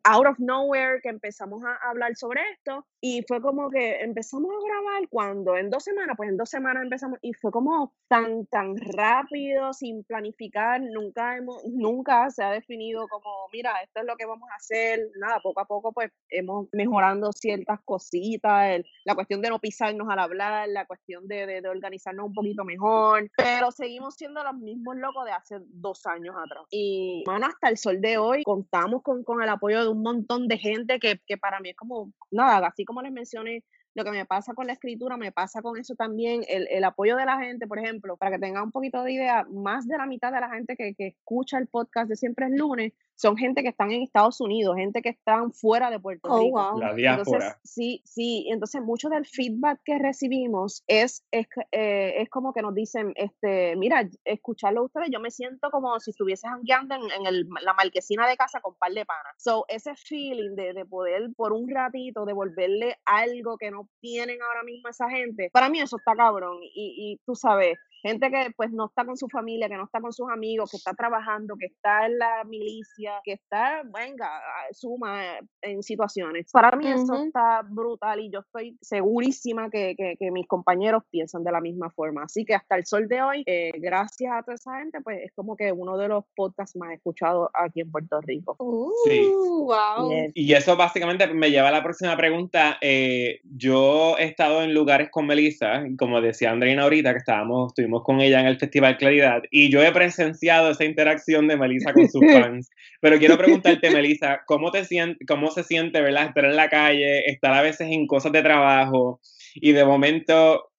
[0.04, 2.86] out of nowhere que empezamos a hablar sobre esto.
[3.02, 6.84] Y fue como que empezamos a grabar cuando en dos semanas, pues en dos semanas
[6.84, 7.20] empezamos.
[7.22, 10.82] Y fue como tan, tan rápido, sin planificar.
[10.82, 15.00] Nunca, hemos, nunca se ha definido como, mira, esto es lo que vamos a hacer.
[15.18, 18.82] Nada, poco a poco, pues hemos mejorando ciertas cositas.
[19.06, 22.64] la cuestión de no pisarnos al hablar, la cuestión de, de, de organizarnos un poquito
[22.64, 23.30] mejor.
[23.36, 26.66] Pero seguimos siendo los mismos locos de hace dos años atrás.
[26.70, 30.48] Y bueno, hasta el sol de hoy contamos con, con el apoyo de un montón
[30.48, 33.64] de gente que, que para mí es como, nada, así como les mencioné,
[33.96, 37.16] lo que me pasa con la escritura, me pasa con eso también, el, el, apoyo
[37.16, 40.06] de la gente, por ejemplo, para que tengan un poquito de idea, más de la
[40.06, 43.62] mitad de la gente que, que escucha el podcast de Siempre es lunes son gente
[43.62, 46.80] que están en Estados Unidos, gente que están fuera de Puerto oh, Rico.
[46.80, 47.60] La diáspora.
[47.64, 52.74] sí, sí, entonces mucho del feedback que recibimos es, es, eh, es, como que nos
[52.74, 57.26] dicen, este, mira, escucharlo a ustedes, yo me siento como si estuviese jangueando en, en
[57.28, 59.34] el, la marquesina de casa con par de panas.
[59.38, 64.64] So, ese feeling de, de poder por un ratito devolverle algo que no tienen ahora
[64.64, 66.60] mismo esa gente, para mí eso está cabrón.
[66.64, 70.02] Y, y tú sabes, gente que pues no está con su familia, que no está
[70.02, 74.30] con sus amigos, que está trabajando, que está en la milicia, que está, venga,
[74.72, 76.52] suma en situaciones.
[76.52, 81.52] Para mí eso está brutal y yo estoy segurísima que, que, mis compañeros piensan de
[81.52, 82.24] la misma forma.
[82.24, 85.32] Así que hasta el sol de hoy, eh, gracias a toda esa gente, pues es
[85.36, 88.58] como que uno de los podcasts más escuchados aquí en Puerto Rico.
[89.06, 89.28] sí.
[89.28, 90.12] Uh, wow.
[90.34, 92.78] Y eso básicamente me lleva a la próxima pregunta.
[92.82, 97.93] Eh, yo he estado en lugares con Melissa, como decía Andreina ahorita, que estábamos, estuvimos
[98.02, 102.10] con ella en el Festival Claridad y yo he presenciado esa interacción de Melissa con
[102.10, 102.70] sus fans.
[103.00, 107.30] Pero quiero preguntarte, Melissa, ¿cómo, te siente, ¿cómo se siente, verdad, estar en la calle,
[107.30, 109.20] estar a veces en cosas de trabajo
[109.56, 110.72] y de momento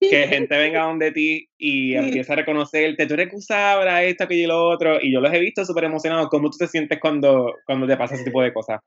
[0.00, 4.46] que gente venga donde ti y empieza a reconocerte, tú eres Cusabra, esto, aquello y
[4.46, 6.28] lo otro, y yo los he visto súper emocionados.
[6.28, 8.80] ¿Cómo tú te sientes cuando, cuando te pasa ese tipo de cosas?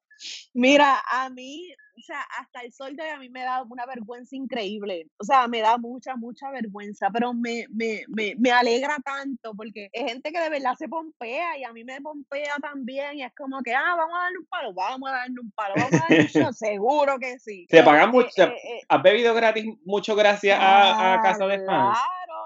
[0.54, 3.86] Mira, a mí o sea, hasta el sol de hoy a mí me da una
[3.86, 5.08] vergüenza increíble.
[5.18, 9.90] O sea, me da mucha, mucha vergüenza, pero me, me, me, me alegra tanto porque
[9.92, 13.34] es gente que de verdad se pompea y a mí me pompea también y es
[13.36, 15.98] como que, ah, vamos a darle un palo, vamos a darle un palo, vamos a
[15.98, 17.66] darle un show, seguro que sí.
[17.70, 21.98] Te pagan mucho, eh, eh, ¿has bebido gratis mucho gracias a, a Casa de Fans?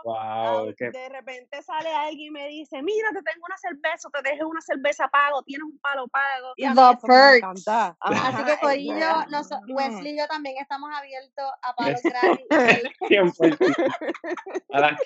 [0.04, 4.10] Claro, Wow, qué- de repente sale alguien y me dice, mira, te tengo una cerveza,
[4.12, 6.54] te dejé una cerveza pago, tienes un palo pago.
[6.58, 7.68] Y The perks.
[8.00, 9.72] Así que Corillo, noso- Mm.
[9.74, 12.46] Wesley y yo también estamos abiertos a palos gratis.
[13.08, 13.58] 100%.
[14.74, 14.98] A, la-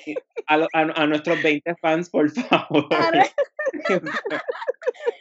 [0.47, 2.87] a lo- a- a nuestros 20 fans, por favor.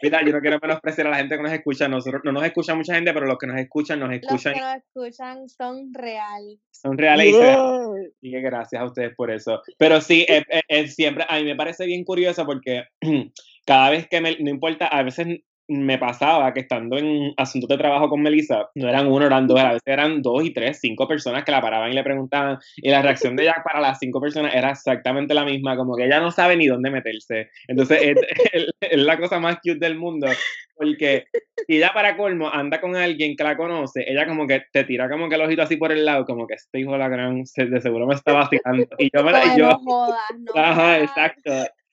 [0.03, 1.89] Mira, yo no quiero menospreciar a la gente que nos escucha.
[1.89, 4.55] Nosotros no nos escucha mucha gente, pero los que nos escuchan, nos Los que escuchan,
[4.61, 6.61] nos escuchan son real.
[6.71, 7.57] son reales y se
[8.21, 8.41] Yeah.
[8.41, 9.62] Gracias a ustedes por eso.
[9.79, 12.85] Pero sí, es, es- es siempre, a mí me parece bien curioso porque
[13.67, 15.27] cada vez que me, no importa, a veces
[15.69, 19.59] me pasaba que estando en asuntos de trabajo con Melissa, no eran uno, eran dos,
[19.61, 22.91] a veces eran dos y tres, cinco personas que la paraban y le preguntaban, y
[22.91, 26.21] la reacción de ella para las cinco personas era exactamente la misma, como que ella
[26.21, 27.51] no sabe ni dónde meterse.
[27.69, 28.17] Entonces, es,
[28.53, 30.29] es- es la cosa más cute del mundo,
[30.77, 31.25] porque
[31.67, 35.09] si ella para colmo anda con alguien que la conoce, ella como que te tira
[35.09, 37.43] como que el ojito así por el lado, como que este hijo de la gran,
[37.43, 38.87] de seguro me está vacilando.
[38.99, 41.03] Y yo me la, Pues yo, no jodas, no Ajá, jodas.
[41.03, 41.51] exacto.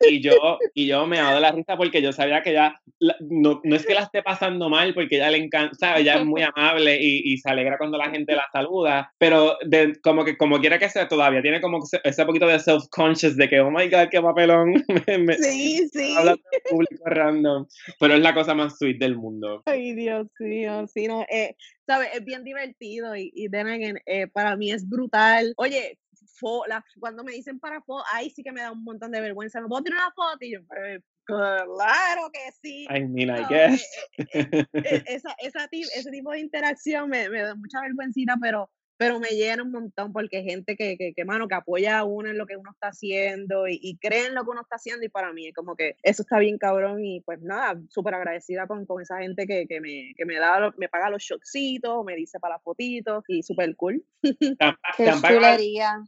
[0.10, 3.16] Y yo, y yo me hago de la risa porque yo sabía que ella, la-
[3.22, 6.02] no, no es que la esté pasando mal, porque ella le encanta, ¿sabes?
[6.02, 9.94] Ella es muy amable y, y se alegra cuando la gente la saluda, pero de,
[10.02, 13.60] como que como quiera que sea, todavía tiene como ese, poquito de self-conscious de que,
[13.60, 14.74] oh my God, qué papelón,
[15.08, 16.16] me, me- Sí, sí.
[16.18, 17.66] hablando en público random,
[18.00, 19.62] pero es la cosa más sweet del mundo.
[19.66, 22.10] Ay, Dios mío, sí, no, eh, ¿sabes?
[22.13, 25.54] Es bien divertido y, y again, eh, para mí es brutal.
[25.58, 25.98] Oye,
[26.39, 29.22] fo- la- cuando me dicen para foto, ahí sí que me da un montón de
[29.22, 29.62] vergüenza.
[29.62, 30.38] ¿Me puedo tirar una foto?
[30.46, 32.86] Y yo, "Eh, claro que sí.
[32.89, 33.82] I mean, I No, guess.
[34.17, 38.69] eh, eh, eh, esa, esa ese tipo de interacción me, me da mucha vergüencita, pero,
[38.97, 42.03] pero me llena un montón porque hay gente que, que, que, mano, que apoya a
[42.03, 44.75] uno en lo que uno está haciendo y, y cree en lo que uno está
[44.77, 48.13] haciendo y para mí es como que eso está bien cabrón y pues nada, súper
[48.15, 51.23] agradecida con, con esa gente que, que, me, que me da, lo- me paga los
[51.23, 54.03] shotcitos, me dice para las fotitos y súper cool.
[54.21, 54.29] ¿Te
[54.60, 55.58] han, Qué te han pagado,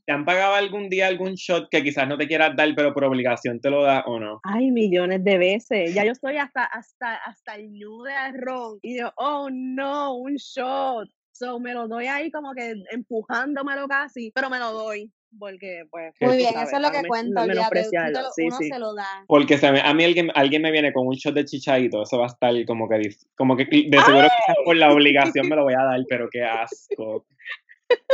[0.06, 3.04] te han pagado algún día algún shot que quizás no te quieras dar, pero por
[3.06, 4.40] obligación te lo da o no?
[4.44, 5.94] Ay, millones de veces.
[5.94, 8.80] Ya yo estoy hasta, hasta, hasta el nude de ron.
[8.82, 11.10] Y yo, oh no, un shot.
[11.38, 15.12] So me lo doy ahí como que empujándomelo casi, pero me lo doy.
[15.38, 16.14] Porque, pues.
[16.22, 17.02] Muy bien, sabes, eso es lo que
[17.48, 18.22] menospreciarlo.
[18.22, 18.70] lo- Sí, uno sí.
[18.70, 19.26] se lo da.
[19.28, 22.18] Porque se me- a mí alguien, alguien me viene con un shot de chichaito, eso
[22.20, 23.02] va a estar como que,
[23.36, 26.42] como que de seguro quizás por la obligación me lo voy a dar, pero qué
[27.00, 27.26] asco.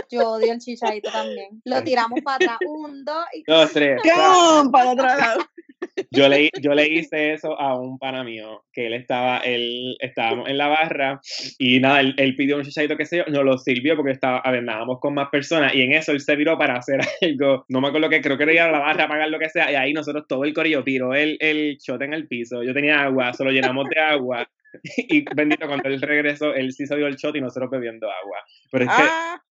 [0.10, 1.62] Yo odio el chichadito también.
[1.66, 2.58] Lo tiramos para atrás.
[2.68, 3.44] Un, dos y.
[3.48, 4.02] Dos, tres.
[4.72, 5.42] Para el otro lado.
[6.12, 10.50] yo le, yo le hice eso a un pana mío, que él estaba, él, estábamos
[10.50, 11.20] en la barra
[11.58, 14.40] y nada, él, él pidió un chichaito, qué sé yo, nos lo sirvió porque estaba,
[14.40, 17.66] a ver, andábamos con más personas y en eso él se viró para hacer algo,
[17.70, 19.50] no me acuerdo que creo que era ir a la barra a pagar lo que
[19.50, 22.74] sea y ahí nosotros todo el corillo tiró el, el shot en el piso, yo
[22.74, 24.48] tenía agua, solo llenamos de agua
[24.98, 28.38] y bendito cuando él regresó, él sí se dio el shot y nosotros bebiendo agua,
[28.72, 29.42] pero es que Ah,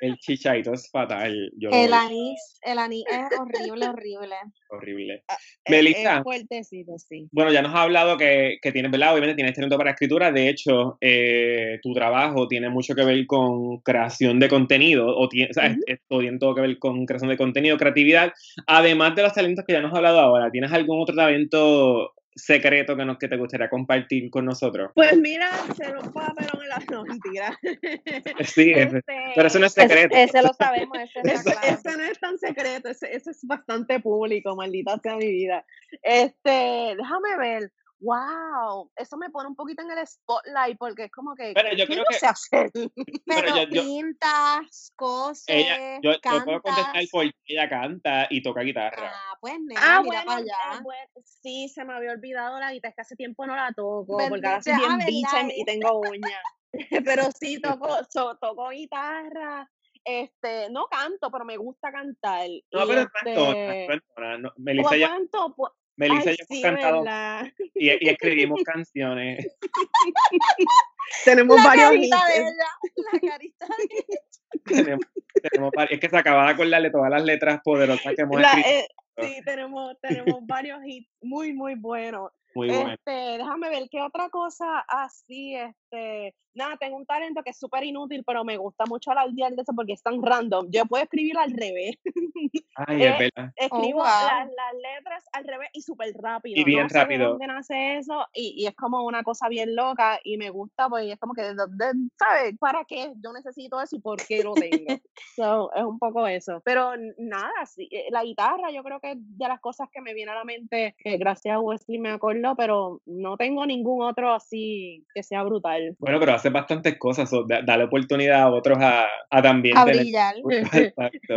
[0.00, 4.36] el chichaito es fatal, yo El anís, el anís es horrible, horrible.
[4.70, 5.14] horrible.
[5.28, 5.36] es-
[5.68, 6.16] Melissa.
[6.16, 7.28] Es fuertecito, sí.
[7.32, 9.12] Bueno, ya nos has hablado que, que tienes, ¿verdad?
[9.12, 10.32] Obviamente tienes talento para escritura.
[10.32, 15.50] De hecho, eh, tu trabajo tiene mucho que ver con creación de contenido, o, tiene,
[15.50, 15.80] o sea, Ujú.
[15.86, 18.32] esto tiene todo que ver con creación de contenido, creatividad.
[18.66, 22.96] Además de los talentos que ya nos has hablado ahora, ¿tienes algún otro talento secreto
[22.96, 24.90] que, nos, que te gustaría compartir con nosotros?
[24.94, 27.58] Pues mira, se va pero en la no, mentira.
[28.44, 29.02] Sí, es- Este,
[29.34, 30.14] pero eso no es secreto.
[30.16, 31.60] ese lo sabemos, ese Ese, claro.
[31.62, 35.64] ese no es tan secreto, ese es bastante público, maldita sea mi vida.
[36.02, 37.72] Este, déjame ver.
[38.00, 41.86] Wow, eso me pone un poquito en el spotlight porque es como que, Pero yo
[41.86, 42.70] ¿qué creo no que- sé hacer?
[43.26, 48.62] Pero yo- yo- pintas, cosas, Ella, yo, yo puedo contestar porque ella canta y toca
[48.62, 49.12] guitarra.
[49.14, 50.80] Ah, pues nena, Ah, mira bueno, para allá.
[50.82, 54.16] bueno, sí, se me había olvidado la guitarra, es que hace tiempo no la toco,
[54.28, 56.42] porque ahora soy bien bicha ¿verdad, y, tengo uñas.
[57.04, 59.68] Pero sí, toco, so- toco guitarra,
[60.04, 62.48] este, no canto, pero me gusta cantar.
[62.72, 63.34] No, y pero este.
[63.34, 65.54] No, ¿cómo Melissa ya, cuánto?
[65.54, 67.52] Pues, Melissa ay, ya hemos sí, cantado ¿verdad?
[67.74, 69.46] y, y escribimos canciones.
[71.24, 72.26] Tenemos La varios carita hits.
[72.26, 72.68] de es- ella,
[73.12, 74.20] la carita de ella.
[74.64, 75.04] tenemos,
[75.50, 78.48] tenemos es que se acaba de acordar de todas las letras poderosas que hemos la-
[78.48, 78.68] escrito.
[78.68, 78.88] eh,
[79.20, 82.30] sí, tenemos, tenemos varios hits muy, muy buenos.
[82.54, 82.92] Muy bueno.
[82.92, 87.84] Este, déjame ver qué otra cosa así, este, nada, tengo un talento que es súper
[87.84, 90.66] inútil, pero me gusta mucho alardear de eso porque es tan random.
[90.70, 91.96] Yo puedo escribir al revés,
[92.76, 93.52] Ay, eh, es verdad.
[93.56, 94.04] escribo wow.
[94.04, 96.64] las, las letras al revés y súper rápido.
[96.64, 97.28] bien no sé de rápido.
[97.30, 101.12] dónde nace eso y, y es como una cosa bien loca y me gusta porque
[101.12, 102.58] es como que, de- de- ¿sabes?
[102.58, 103.12] ¿Para qué?
[103.22, 104.86] Yo necesito eso y por qué lo tengo.
[105.36, 106.60] so, es un poco eso.
[106.64, 110.14] Pero nada, sí, eh, la guitarra yo creo que es de las cosas que me
[110.14, 112.10] viene a la mente, que gracias a Wesley me
[112.48, 115.94] acordó, pero no tengo ningún otro así que sea brutal.
[115.98, 119.84] Bueno, pero hace bastantes cosas, so, da- dale oportunidad a otros a, a también A
[119.84, 120.34] tener- brillar.
[120.72, 121.34] Exacto.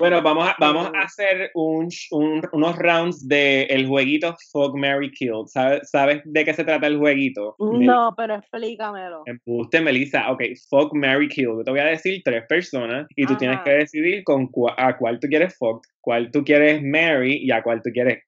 [0.00, 5.10] Bueno, vamos a, vamos a hacer un, un- unos rounds de el jueguito Fuck, Mary
[5.12, 5.46] Kill.
[5.46, 7.56] ¿Sabes, ¿Sabes de qué se trata el jueguito?
[7.58, 9.22] No, pero explícamelo.
[9.26, 10.30] Embuste, Melissa.
[10.30, 11.46] Ok, Fuck, Mary Kill.
[11.58, 14.96] Yo te voy a decir tres personas y tú tienes que decidir con cua- a
[14.96, 18.22] cuál tú quieres fuck, cuál tú quieres marry y a cuál tú quieres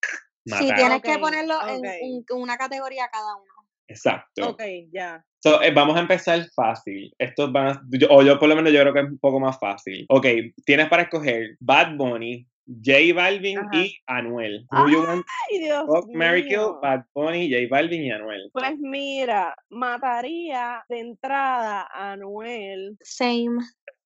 [0.47, 0.67] matar.
[0.67, 3.53] Sí, tienes que ponerlo en una categoría cada uno.
[3.89, 4.51] Exacto.
[4.51, 5.25] Ok, ya.
[5.43, 7.13] So, eh, vamos a empezar fácil.
[7.19, 9.41] Estos van a- yo- o yo por lo menos yo creo que es un poco
[9.41, 10.07] más fácil.
[10.09, 10.27] Ok,
[10.65, 13.71] tienes para escoger Bad Bunny, J Balvin Ajá.
[13.79, 14.65] y Anuel.
[14.71, 15.27] Who you want?
[15.51, 16.79] Ay, Dios Fuck, Mary Kill, mío.
[16.81, 18.49] Bad Bunny, J Balvin y Anuel.
[18.53, 22.97] Pues mira, mataría de entrada a Anuel.
[23.03, 23.59] Same.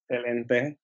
[0.08, 0.78] Excelente.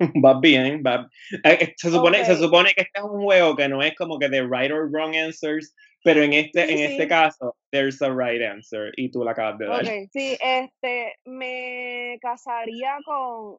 [0.24, 1.08] Va bien, va.
[1.44, 4.28] eh, Se supone, se supone que este es un juego que no es como que
[4.30, 8.42] de right or wrong answers, pero en este, Sí, en este caso, there's a right
[8.42, 9.82] answer y tú la acabas de dar.
[9.82, 13.58] Ok, sí, este, me casaría con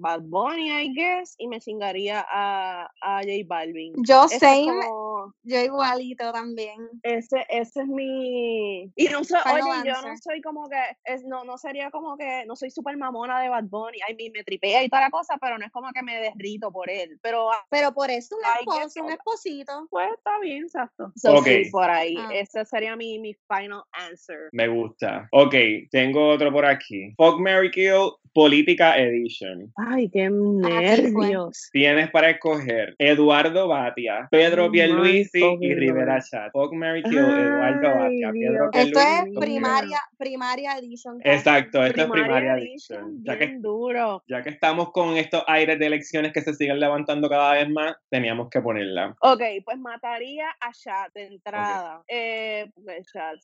[0.00, 3.92] Bad Bunny, I guess, y me chingaría a, a J Balvin.
[4.06, 6.76] Yo same, como- yo igualito también.
[7.02, 8.92] ese, ese es mi...
[8.96, 12.44] Y no soy, oye, yo no soy como que, es, no, no sería como que,
[12.46, 15.38] no soy súper mamona de Bad Bunny, ay, me, me tripea y toda la cosa,
[15.40, 18.42] pero no es como que me derrito por él, pero ah, Pero por eso un
[18.60, 19.86] esposo, un esposito.
[19.90, 21.12] pues está bien, exacto.
[21.16, 21.44] So, Ok.
[21.46, 22.28] sí, por ahí, Ah.
[22.34, 24.48] ese sería mi, mi final answer.
[24.52, 25.28] Me gusta.
[25.32, 25.54] Ok,
[25.90, 27.12] tengo otro por aquí.
[27.16, 29.72] Fuck, Mary Kill, Política Edition.
[29.76, 30.70] Ay, qué fue.
[30.70, 31.68] nervios.
[31.72, 35.74] Tienes para escoger Eduardo Batia, Pedro Pierluisi y.
[35.74, 36.50] Rivera Chat.
[36.52, 39.30] Fuck, Mary Kill, Eduardo Batia, Pedro Dios Esto Pierluisi.
[39.30, 41.18] es primaria, primaria edition.
[41.20, 41.36] casi.
[41.36, 43.24] Exacto, esto es Primaria edition, edition.
[43.24, 44.22] Ya que bien duro.
[44.28, 47.94] ya que estamos con estos aires de elecciones que se siguen levantando cada vez más,
[48.10, 49.14] teníamos que ponerla.
[49.20, 52.02] Ok, pues mataría a Chat de entrada.
[52.08, 53.02] Eh, porque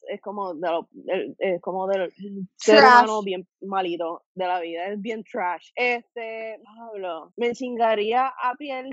[0.09, 2.13] Es como de lo- el- es como del
[2.57, 5.71] ser humano bien malito de la vida, es bien trash.
[5.75, 8.91] Este, Pablo, me chingaría a piel,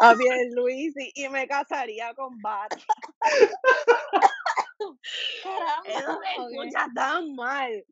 [0.00, 2.72] a piel Luis y, y me casaría con Bat.
[5.84, 6.52] Eso Ok.
[6.52, 7.84] escucha tan mal.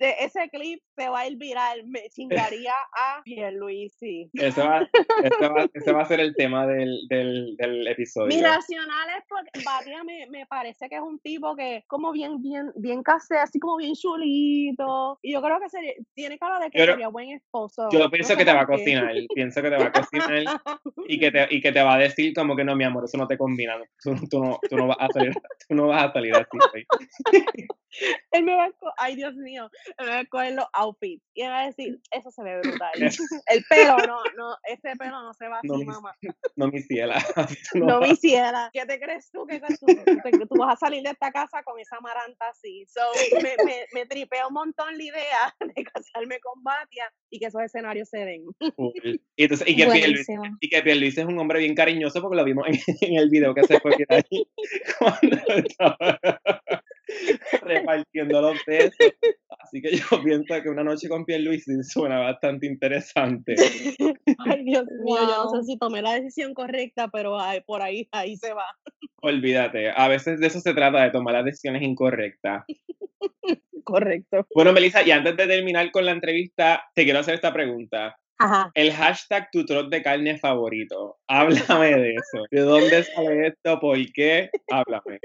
[0.00, 1.86] De ese clip se va a ir viral.
[1.86, 4.30] Me chingaría a Pierluisi.
[4.34, 4.88] Ese va,
[5.22, 8.28] ese va, ese va a ser el tema del, del, del episodio.
[8.28, 12.42] Mi racional es porque Batia me, me parece que es un tipo que como bien,
[12.42, 15.18] bien, bien casé, así como bien chulito.
[15.22, 17.88] Y yo creo que sería, tiene cara de que sería buen esposo.
[17.92, 20.42] Yo No pienso sé que te va a cocinar, pienso que te va a cocinar
[21.06, 23.16] y que te, y que te va a decir como que no, mi amor, eso
[23.18, 25.32] no te combina, tú, tú no, tú no vas a salir,
[25.68, 26.58] tú no vas a salir así.
[26.72, 26.86] güey".
[28.32, 31.24] Él me va a ay Dios mío, él me va a escoger los outfits.
[31.34, 32.92] Y me va a decir, eso se ve brutal.
[33.46, 36.14] El pelo, no, no, ese pelo no se va así, No, mi- mamá.
[36.56, 37.24] No, mi ciela.
[37.72, 38.70] tú no No me hiciera.
[38.72, 39.46] ¿Qué te crees tú?
[39.46, 42.84] Que tú, que tú vas a salir de esta casa con esa maranta así.
[42.88, 43.00] So,
[43.42, 47.62] me, me, me tripea un montón la idea de casarme con Batia y que esos
[47.62, 48.44] escenarios se den.
[49.36, 50.42] Y, entonces, y, que Buenísimo.
[50.60, 53.54] y que Pierluisi es un hombre bien cariñoso porque lo vimos en, en el video
[53.54, 54.24] que se fue viral
[54.98, 56.20] cuando estaba
[57.62, 58.94] repartiendo los besos.
[59.60, 63.54] Así que yo pienso que una noche con Pierluisi suena bastante interesante.
[64.38, 68.08] Ay, Dios mío, yo no sé si tomé la decisión correcta, pero ay, por ahí,
[68.12, 68.66] ahí se va.
[69.20, 72.64] Olvídate, a veces de eso se trata, de tomar las decisiones incorrectas.
[73.84, 74.46] Correcto.
[74.54, 78.16] Bueno, Melissa, y antes de terminar con la entrevista, te quiero hacer esta pregunta.
[78.38, 78.70] Ajá.
[78.74, 81.16] El hashtag tu trot de carne favorito.
[81.28, 82.44] Háblame de eso.
[82.50, 83.80] ¿De dónde sale esto?
[83.80, 84.50] ¿Por qué?
[84.70, 85.18] Háblame.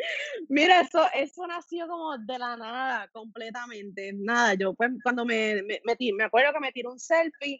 [0.49, 4.13] Mira, eso, eso nació como de la nada, completamente.
[4.13, 7.59] Nada, yo pues cuando me, me, me acuerdo que me tiré un selfie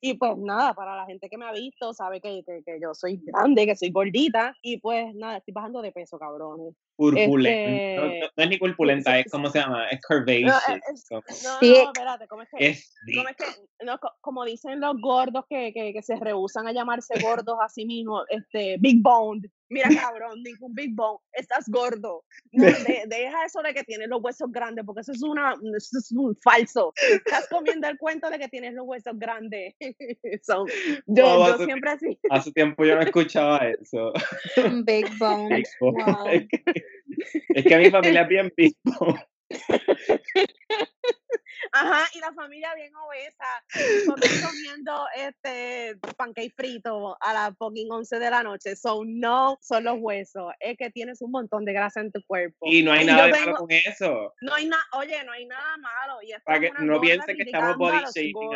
[0.00, 2.94] y pues nada, para la gente que me ha visto sabe que, que, que yo
[2.94, 6.74] soy grande, que soy gordita y pues nada, estoy bajando de peso, cabrones.
[6.96, 8.00] Corpulenta.
[8.02, 10.68] No, Este, no- no es ni corpulenta, es como se llama, es No, curvaceous.
[10.68, 11.22] eh, es- no,
[11.60, 11.72] Sí.
[11.72, 12.66] no, espérate, ¿cómo es que?
[12.68, 13.44] Es ¿Cómo es que,
[13.84, 17.68] no, co- como dicen los gordos que, que, que se rehusan a llamarse gordos a
[17.68, 19.48] sí mismos, este, big boned.
[19.70, 22.24] Mira, cabrón, ningún big bone, estás gordo.
[22.52, 25.98] No, de- deja eso de que tienes los huesos grandes, porque eso es una, eso
[25.98, 26.92] es un falso.
[27.10, 29.74] Estás comiendo el cuento de que tienes los huesos grandes.
[30.42, 30.66] So,
[31.06, 32.18] yo, Wow, yo siempre así.
[32.30, 34.12] Hace tiempo yo no escuchaba eso.
[34.84, 35.62] Big bone.
[35.80, 36.28] Wow.
[36.28, 36.83] Es que,
[37.48, 38.52] es que mi familia es bien
[38.84, 39.26] bone.
[41.72, 43.44] Ajá, y la familia bien obesa,
[44.46, 48.76] comiendo este pancake frito a las fucking 11 de la noche.
[48.76, 52.66] So, no son los huesos, es que tienes un montón de grasa en tu cuerpo.
[52.66, 54.32] Y no hay Y nada de malo con eso.
[54.40, 56.22] No hay nada, oye, no hay nada malo.
[56.22, 58.50] Y Para que no gorda piense que estamos body shaming.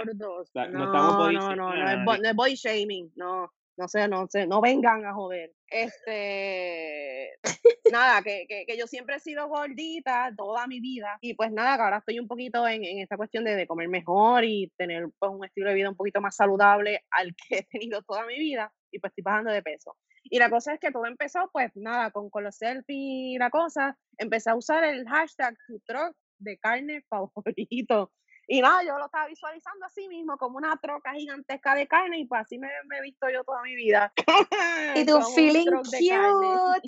[0.53, 3.53] sea, no No, estamos body no, shaming no, no, es no es body shaming, no,
[3.79, 5.53] no sé, no sé, no vengan a joder.
[5.71, 7.31] Este,
[7.93, 11.77] nada, que, que, que yo siempre he sido gordita toda mi vida y pues nada,
[11.77, 15.07] que ahora estoy un poquito en, en esta cuestión de, de comer mejor y tener
[15.19, 18.39] pues un estilo de vida un poquito más saludable al que he tenido toda mi
[18.39, 19.97] vida y pues estoy bajando de peso.
[20.25, 23.51] Y la cosa es que todo empezó, pues nada, con, con los selfies y la
[23.51, 28.13] cosa, empecé a usar el hashtag tu truck de carne favorito.
[28.51, 32.25] Y nada, yo lo estaba visualizando así mismo, como una troca gigantesca de carne, y
[32.25, 34.11] pues así me, me he visto yo toda mi vida.
[34.97, 36.81] Y un feeling cute,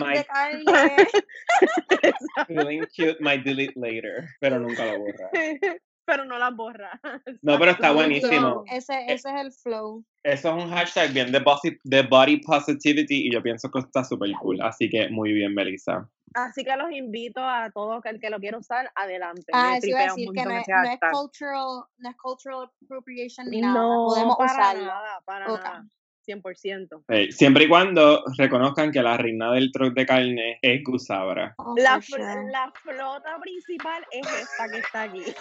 [0.00, 0.64] My- de carne.
[2.46, 4.28] Feeling cute, might delete later.
[4.38, 5.30] Pero nunca lo borra.
[6.04, 6.98] Pero no las borra.
[7.42, 8.64] No, pero está buenísimo.
[8.70, 10.02] Ese, ese es el flow.
[10.22, 14.58] Eso es un hashtag bien de body positivity y yo pienso que está súper cool.
[14.62, 16.08] Así que muy bien, Melissa.
[16.34, 19.44] Así que los invito a todos que el que lo quiera usar, adelante.
[19.52, 23.48] Ah, eso iba a decir que no es, no es cultural, no es cultural appropriation
[23.50, 23.74] ni nada.
[23.80, 24.84] No, Podemos para usarlo.
[24.86, 25.62] nada, para Ok.
[25.64, 25.84] nada.
[26.26, 27.04] 100%.
[27.08, 31.54] Eh, siempre y cuando reconozcan que la reina del truck de carne es Gusabra.
[31.56, 32.50] Oh, La, fl- sure.
[32.50, 35.22] la flota principal es esta que está aquí.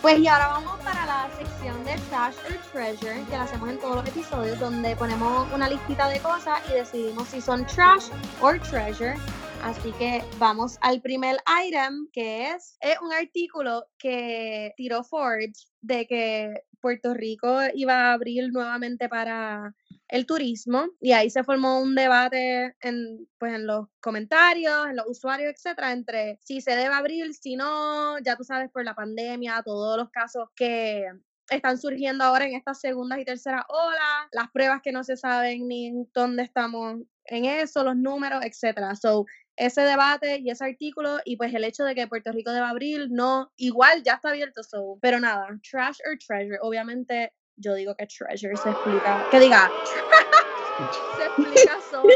[0.00, 1.04] Pues y ahora vamos para
[1.88, 6.06] de Trash or Treasure, que la hacemos en todos los episodios, donde ponemos una listita
[6.10, 8.10] de cosas y decidimos si son trash
[8.42, 9.14] or treasure.
[9.62, 16.06] Así que vamos al primer item, que es, es un artículo que tiró Forbes de
[16.06, 19.74] que Puerto Rico iba a abrir nuevamente para
[20.08, 25.06] el turismo y ahí se formó un debate en, pues, en los comentarios, en los
[25.08, 29.62] usuarios, etcétera, entre si se debe abrir, si no, ya tú sabes, por la pandemia,
[29.64, 31.06] todos los casos que
[31.50, 35.66] están surgiendo ahora en estas segundas y terceras olas, las pruebas que no se saben
[35.68, 38.94] ni dónde estamos en eso, los números, etcétera.
[38.94, 39.26] So,
[39.56, 43.08] ese debate y ese artículo y pues el hecho de que Puerto Rico deba abrir,
[43.10, 48.06] no, igual ya está abierto, so, pero nada, trash or treasure, obviamente yo digo que
[48.06, 49.74] treasure se explica, que diga,
[51.16, 52.12] se explica solo.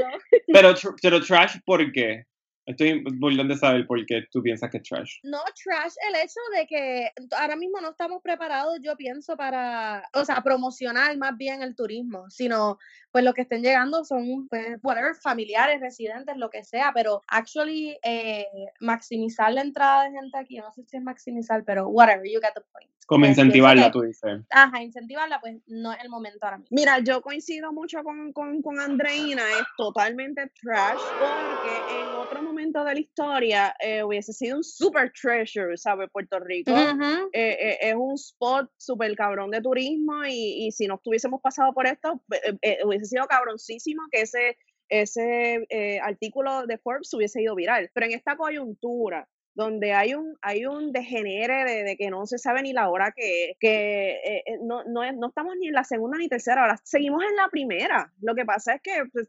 [0.52, 2.24] Pero, tr- pero trash, ¿por qué?
[2.64, 3.04] Estoy
[3.50, 5.16] a saber por qué tú piensas que es trash.
[5.24, 10.24] No, trash el hecho de que ahora mismo no estamos preparados, yo pienso, para, o
[10.24, 12.78] sea, promocionar más bien el turismo, sino
[13.10, 17.98] pues los que estén llegando son, pues, whatever, familiares, residentes, lo que sea, pero actually
[18.02, 18.46] eh,
[18.80, 22.52] maximizar la entrada de gente aquí, no sé si es maximizar, pero whatever, you get
[22.54, 22.88] the point.
[23.06, 24.40] Como Pues, pienso incentivarla, que- tú dices.
[24.48, 26.68] Ajá, incentivarla, pues no es el momento ahora mismo.
[26.74, 32.84] Mira, yo coincido mucho con, con, con Andreina, es totalmente trash, porque en otro momento
[32.84, 36.08] de la historia eh, hubiese sido un super treasure, ¿sabes?
[36.12, 36.72] Puerto Rico.
[36.72, 37.30] Ujú.
[37.32, 41.72] eh, eh, es un spot súper cabrón de turismo y, y si no estuviésemos pasado
[41.72, 42.22] por esto,
[42.84, 45.66] hubiese sido cabroncísimo que ese, ese
[46.02, 47.90] artículo de Forbes hubiese ido viral.
[47.94, 52.38] Pero en esta coyuntura, donde hay un, hay un degenere de, de que no se
[52.38, 55.74] sabe ni la hora que es, que eh, eh, no, no, no estamos ni en
[55.74, 58.10] la segunda ni tercera hora, seguimos en la primera.
[58.22, 59.28] Lo que pasa es que pues,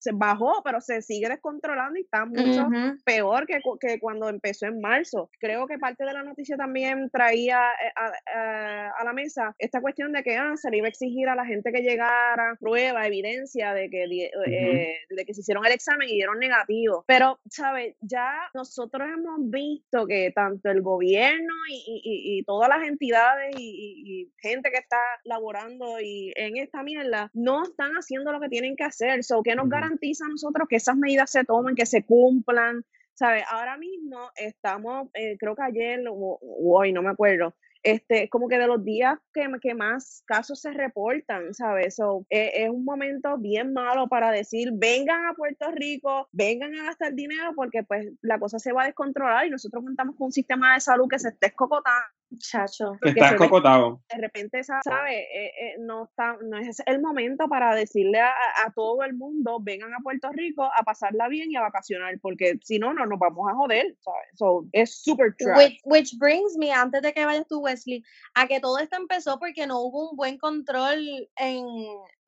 [0.00, 2.96] se- bajó, pero se sigue descontrolando y está mucho Ujú.
[3.04, 5.30] peor que, que cuando empezó en marzo.
[5.38, 9.80] Creo que parte de la noticia también traía eh, a, a- a la mesa esta
[9.80, 13.06] cuestión de que ah, se le iba a exigir a la gente que llegara prueba,
[13.06, 17.04] evidencia de que, eh, de que se hicieron el examen y dieron negativo.
[17.06, 17.94] Pero, ¿sabes?
[18.00, 19.59] Ya nosotros hemos visto
[20.08, 24.98] que tanto el gobierno y, y- y- y todas las entidades y, gente que está
[25.24, 29.22] laborando y en esta mierda no están haciendo lo que tienen que hacer.
[29.24, 32.84] So, ¿Qué nos garantiza a nosotros que esas medidas se tomen, que se cumplan?
[33.14, 33.44] ¿Sabes?
[33.50, 38.48] Ahora mismo estamos, eh, creo que ayer o, o hoy, no me acuerdo, este, como
[38.48, 41.96] que de los días que, que más casos se reportan, ¿sabes?
[41.96, 46.84] So, eh, es un momento bien malo para decir, vengan a Puerto Rico, vengan a
[46.84, 50.32] gastar dinero, porque pues la cosa se va a descontrolar y nosotros contamos con un
[50.32, 52.19] sistema de salud que se esté escocotando.
[52.38, 52.92] Chacho.
[53.02, 54.00] Estás cocotado.
[54.08, 55.18] de repente, sa- ¿sabe?
[55.20, 59.14] Eh, eh, no, está, no es el momento para decirle a, a- a todo el
[59.14, 63.04] mundo, vengan a Puerto Rico a pasarla bien y a vacacionar, porque si no, no
[63.06, 64.28] nos vamos a joder, ¿sabes?
[64.34, 65.56] So, es super trash.
[65.58, 68.02] Which, which brings me, antes de que vayas tú, Wesley,
[68.34, 70.98] a que todo esto empezó porque no hubo un buen control
[71.36, 71.64] en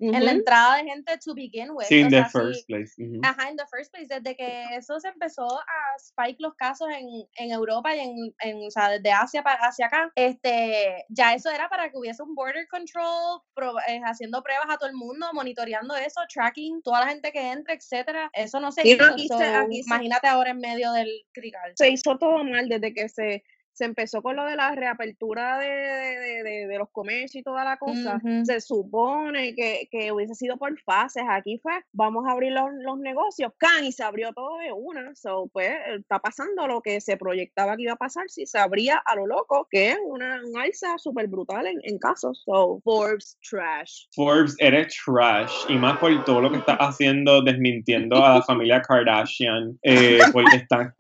[0.09, 1.85] en la entrada de gente to begin with.
[1.87, 2.93] Sí, in sea, the sí, first place.
[2.99, 3.21] ujú.
[3.23, 7.07] Ajá, in the first place, desde que eso se empezó a spike los casos en,
[7.37, 11.51] en Europa y en, en, o sea, desde Asia para hacia acá, este, ya eso
[11.51, 15.27] era para que hubiese un border control, pro- eh, haciendo pruebas a todo el mundo,
[15.33, 18.31] monitoreando eso, tracking toda la gente que entra, etcétera.
[18.33, 19.39] Eso no se Sí, no, hizo.
[19.39, 21.73] so, se- imagínate ahora en medio del crical.
[21.77, 23.45] se hizo todo mal desde que se,
[23.83, 27.43] se empezó con lo de la reapertura de, de- de- de- de los comercios y
[27.43, 28.21] toda la cosa.
[28.45, 31.25] Se supone que, que hubiese sido por fases.
[31.29, 35.15] Aquí fue, vamos a abrir los, los negocios, can, y se abrió todo de una.
[35.17, 38.99] So, pues, está pasando lo que se proyectaba que iba a pasar si se abría
[39.05, 42.43] a lo loco, que es una, un alza súper brutal en, en casos.
[42.45, 44.05] So, Forbes trash.
[44.15, 45.53] Forbes, eres trash.
[45.69, 49.79] Y más por todo lo que estás haciendo desmintiendo a la familia Kardashian.
[49.83, 50.95] eh, porque están,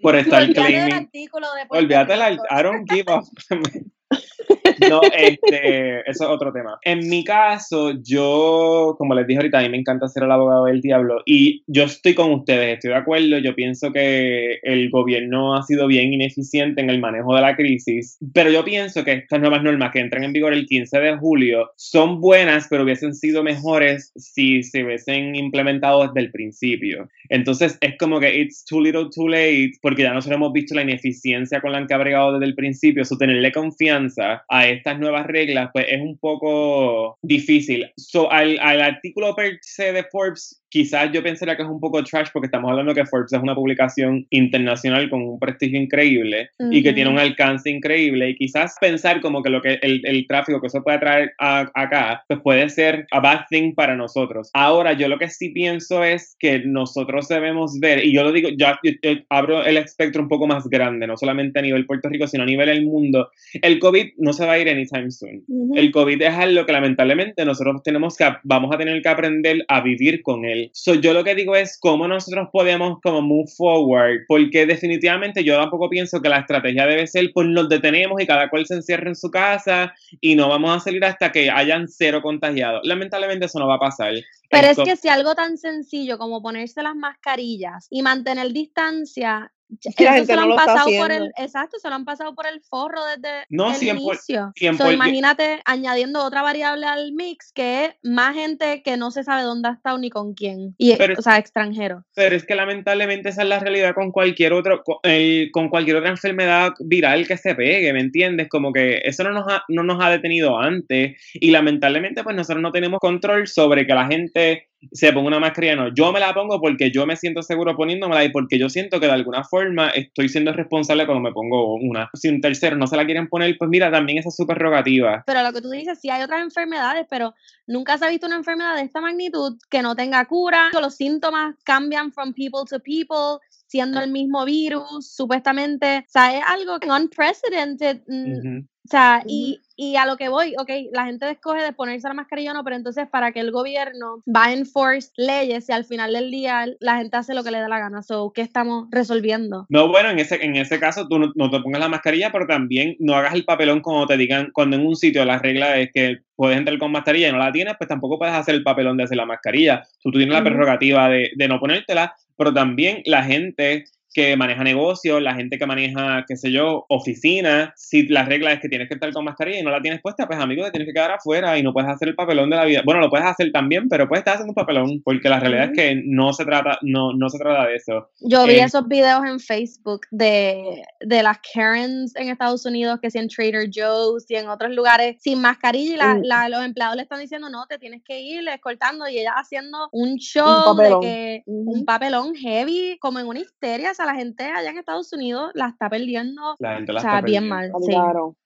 [0.00, 0.92] por estar claiming.
[0.94, 2.42] artículo de Puerto Olvídate, la, Rico.
[2.50, 3.22] I don't give a.
[4.90, 6.78] No, este, eso es otro tema.
[6.82, 10.66] En mi caso, yo, como les dije ahorita, a mí me encanta ser el abogado
[10.66, 15.56] del diablo y yo estoy con ustedes, estoy de acuerdo, yo pienso que el gobierno
[15.56, 19.40] ha sido bien ineficiente en el manejo de la crisis, pero yo pienso que estas
[19.40, 23.42] nuevas normas que entran en vigor el 15 de julio son buenas, pero hubiesen sido
[23.42, 27.08] mejores si se hubiesen implementado desde el principio.
[27.28, 30.82] Entonces es como que it's too little too late, porque ya nosotros hemos visto la
[30.82, 35.26] ineficiencia con la que ha bregado desde el principio, so tenerle confianza a estas nuevas
[35.26, 37.90] reglas, pues es un poco difícil.
[37.96, 42.30] So, al, artículo per se de Forbes, quizás yo pensaría que es un poco trash,
[42.32, 46.92] porque estamos hablando que Forbes es una publicación internacional con un prestigio increíble y que
[46.92, 50.66] tiene un alcance increíble, y quizás pensar como que lo que el, el tráfico que
[50.66, 54.50] eso puede traer a- acá, pues puede ser a bad thing para nosotros.
[54.52, 58.48] Ahora, yo lo que sí pienso es que nosotros debemos ver, y yo lo digo,
[58.58, 62.08] ya yo- yo abro el espectro un poco más grande, no solamente a nivel Puerto
[62.08, 63.28] Rico, sino a nivel del mundo.
[63.62, 65.44] El COVID no se va a ir anytime soon.
[65.76, 69.80] El COVID es algo que lamentablemente nosotros tenemos que, vamos a tener que aprender a
[69.80, 70.63] vivir con él.
[70.72, 75.56] So, yo lo que digo es cómo nosotros podemos como move forward, porque definitivamente yo
[75.56, 79.08] tampoco pienso que la estrategia debe ser pues nos detenemos y cada cual se encierra
[79.08, 82.80] en su casa y no vamos a salir hasta que hayan cero contagiados.
[82.84, 84.14] Lamentablemente eso no va a pasar.
[84.50, 89.52] Pero es co- que si algo tan sencillo como ponerse las mascarillas y mantener distancia,
[89.80, 91.32] ya- Es que la eso gente se lo no han lo está pasado por el,
[91.36, 94.52] exacto, se lo han pasado por el forro desde No, el cien por- inicio.
[94.56, 99.10] cien So, por- imagínate añadiendo otra variable al mix que es más gente que no
[99.10, 100.74] se sabe dónde ha estado ni con quién.
[100.78, 102.04] Y, Pero- o sea, extranjero.
[102.14, 105.96] Pero es que lamentablemente esa es la realidad con cualquier otro, con, el- con cualquier
[105.96, 108.48] otra enfermedad viral que se pegue, ¿me entiendes?
[108.48, 112.62] Como que eso no nos ha, no nos ha detenido antes y lamentablemente pues nosotros
[112.62, 115.76] no tenemos control sobre que la gente se ponga una mascarilla.
[115.76, 119.00] No, yo me la pongo porque yo me siento seguro poniéndomela y porque yo siento
[119.00, 122.10] que de alguna forma estoy siendo responsable cuando me pongo una.
[122.14, 125.22] Si un tercero no se la quieren poner, pues mira, también esa es su prerrogativa.
[125.26, 127.34] Pero lo que tú dices, sí hay otras enfermedades, pero
[127.66, 130.70] nunca se ha visto una enfermedad de esta magnitud que no tenga cura.
[130.80, 135.98] Los síntomas cambian from people to people, siendo el mismo virus, supuestamente.
[135.98, 138.02] O sea, es algo unprecedented.
[138.06, 138.66] mm, Ujú.
[138.84, 139.28] O sea, Ujú.
[139.30, 142.54] y, y a lo que voy, ok, la gente escoge de ponerse la mascarilla o
[142.54, 146.30] no, pero entonces para que el gobierno va a enforce leyes y al final del
[146.30, 148.02] día la gente hace lo que le da la gana.
[148.02, 149.66] So, ¿qué estamos resolviendo?
[149.68, 152.46] No, bueno, en ese, en ese caso tú no, no te pongas la mascarilla, pero
[152.46, 155.90] también no hagas el papelón cuando te digan, cuando en un sitio la regla es
[155.92, 158.96] que puedes entrar con mascarilla y no la tienes, pues tampoco puedes hacer el papelón
[158.96, 159.82] de hacer la mascarilla.
[160.02, 163.84] Tú, tú tienes la prerrogativa de, de no ponértela, pero también la gente
[164.14, 168.60] que maneja negocios, la gente que maneja, qué sé yo, oficinas, si la regla es
[168.60, 170.86] que tienes que estar con mascarilla y no la tienes puesta, pues amigo, te tienes
[170.88, 172.82] que quedar afuera y no puedes hacer el papelón de la vida.
[172.84, 175.72] Bueno, lo puedes hacer también, pero puedes estar haciendo un papelón, porque la realidad es
[175.72, 178.08] que no se trata, no, no se trata de eso.
[178.20, 183.10] Yo vi Eh, esos videos en Facebook de, de las Karens en Estados Unidos, que
[183.10, 186.96] si en Trader Joe's y en otros lugares, sin mascarilla, y la- la- los empleados
[186.96, 190.64] le están diciendo, no, te tienes que ir escoltando, y ella haciendo un show de
[190.64, 191.00] papelón.
[191.00, 195.50] que un papelón heavy, como en una histeria, o la gente allá en Estados Unidos
[195.54, 197.78] la está perdiendo, La gente la o sea, está bien perdiendo.
[197.78, 198.36] mal, sí, algaro.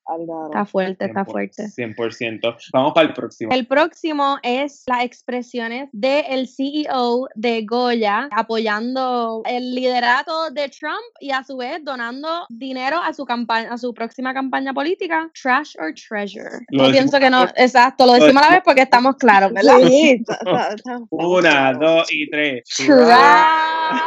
[0.46, 1.62] está fuerte, está 100%, fuerte.
[1.68, 2.56] 100%.
[2.72, 3.52] Vamos para el próximo.
[3.52, 11.30] El próximo es las expresiones del CEO de Goya apoyando el liderato de Trump y
[11.30, 15.92] a su vez donando dinero a su campaña, a su próxima campaña política, Trash or
[15.92, 16.64] Treasure.
[16.70, 19.52] Lo Yo pienso que no, por- exacto, lo decimos a la vez porque estamos claros,
[19.52, 19.76] ¿verdad?
[19.86, 21.78] Sí, está- está- está- Una, claro.
[21.96, 22.62] dos y tres.
[22.86, 24.00] Trash.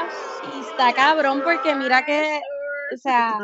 [0.81, 2.41] Está cabrón porque mira que,
[2.91, 3.37] o sea,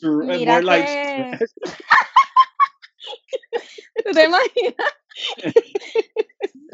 [0.00, 0.64] mira que...
[0.64, 1.38] trash.
[4.06, 4.94] ¿Tú te imaginas?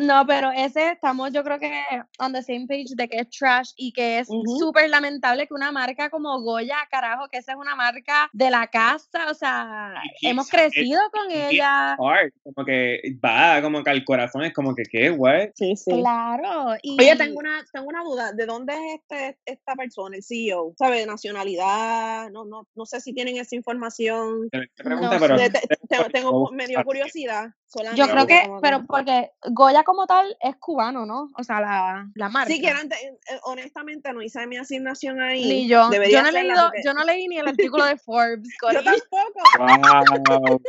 [0.01, 1.73] No, pero ese estamos, yo creo que
[2.21, 4.57] on the same page de que es trash y que es Ujú.
[4.57, 8.69] súper lamentable que una marca como Goya, carajo, que esa es una marca de la
[8.69, 11.97] casa, o sea, Y hemos es- crecido con ella.
[11.97, 15.49] Como que va como que al corazón es como que qué, what?
[15.57, 15.91] Sí, sí.
[15.91, 16.77] Claro.
[16.81, 18.33] Y, Oye, tengo una, tengo una duda.
[18.33, 20.75] ¿De dónde es este, esta persona, el CEO?
[20.79, 21.05] ¿Sabe?
[21.07, 22.31] Nacionalidad.
[22.31, 24.49] No, no, no sé si tienen esa información.
[24.51, 26.85] Te pregunta, No pero te- te- tengo, voy a me dio buscar.
[26.85, 27.49] curiosidad.
[27.71, 31.29] Solamente, yo creo que, pero porque Goya como tal es cubano, ¿no?
[31.37, 32.51] O sea, la, la marca.
[32.51, 35.45] Sí, que era ante- eh, honestamente no hice mi asignación ahí.
[35.45, 35.91] Ni yo.
[35.91, 38.49] Debería Yo no, he hacerla leído, porque- yo no leí ni el artículo de Forbes,
[38.73, 40.63] Yo tampoco.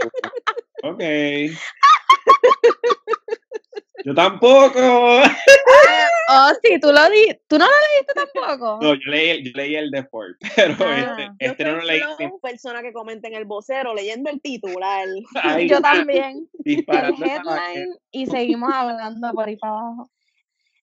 [0.83, 0.91] Wow.
[0.91, 0.99] ok.
[4.05, 5.21] Yo tampoco.
[6.31, 8.79] Oh, sí, tú lo di, tú no lo leíste tampoco.
[8.81, 10.99] No, yo leí, el- yo leí el de Ford, pero Ah.
[10.99, 11.99] este, Yo este no lo leí.
[12.01, 15.07] flow, persona que comenta en el vocero leyendo el titular.
[15.67, 16.47] Yo también.
[16.65, 16.85] el
[17.23, 20.09] headline y seguimos hablando por ahí para abajo.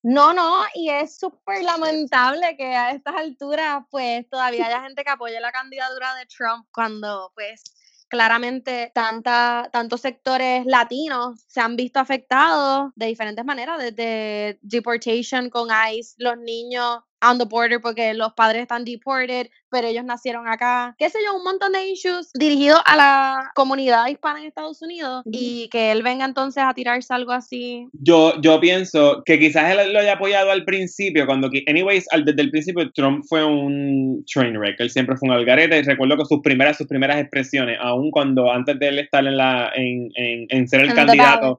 [0.03, 5.11] No, no, y es súper lamentable que a estas alturas, pues, todavía haya gente que
[5.11, 7.65] apoye la candidatura de Trump cuando, pues,
[8.09, 15.69] claramente tanta, tantos sectores latinos se han visto afectados de diferentes maneras, desde deportation con
[15.93, 17.01] ICE, los niños
[17.31, 21.37] on the border porque los padres están deported, pero ellos nacieron acá, qué sé yo,
[21.37, 26.03] un montón de issues dirigidos a la comunidad hispana en Estados Unidos y que él
[26.03, 27.89] venga entonces a tirarse algo así.
[27.93, 32.43] Yo, yo pienso que quizás él lo haya apoyado al principio, cuando, anyways, al- desde
[32.43, 36.25] el principio Trump fue un train wreck, él siempre fue un algarete, y recuerdo que
[36.25, 40.47] sus primeras, sus primeras expresiones, aun cuando antes de él estar en la, en, en,
[40.49, 41.59] en ser el candidato,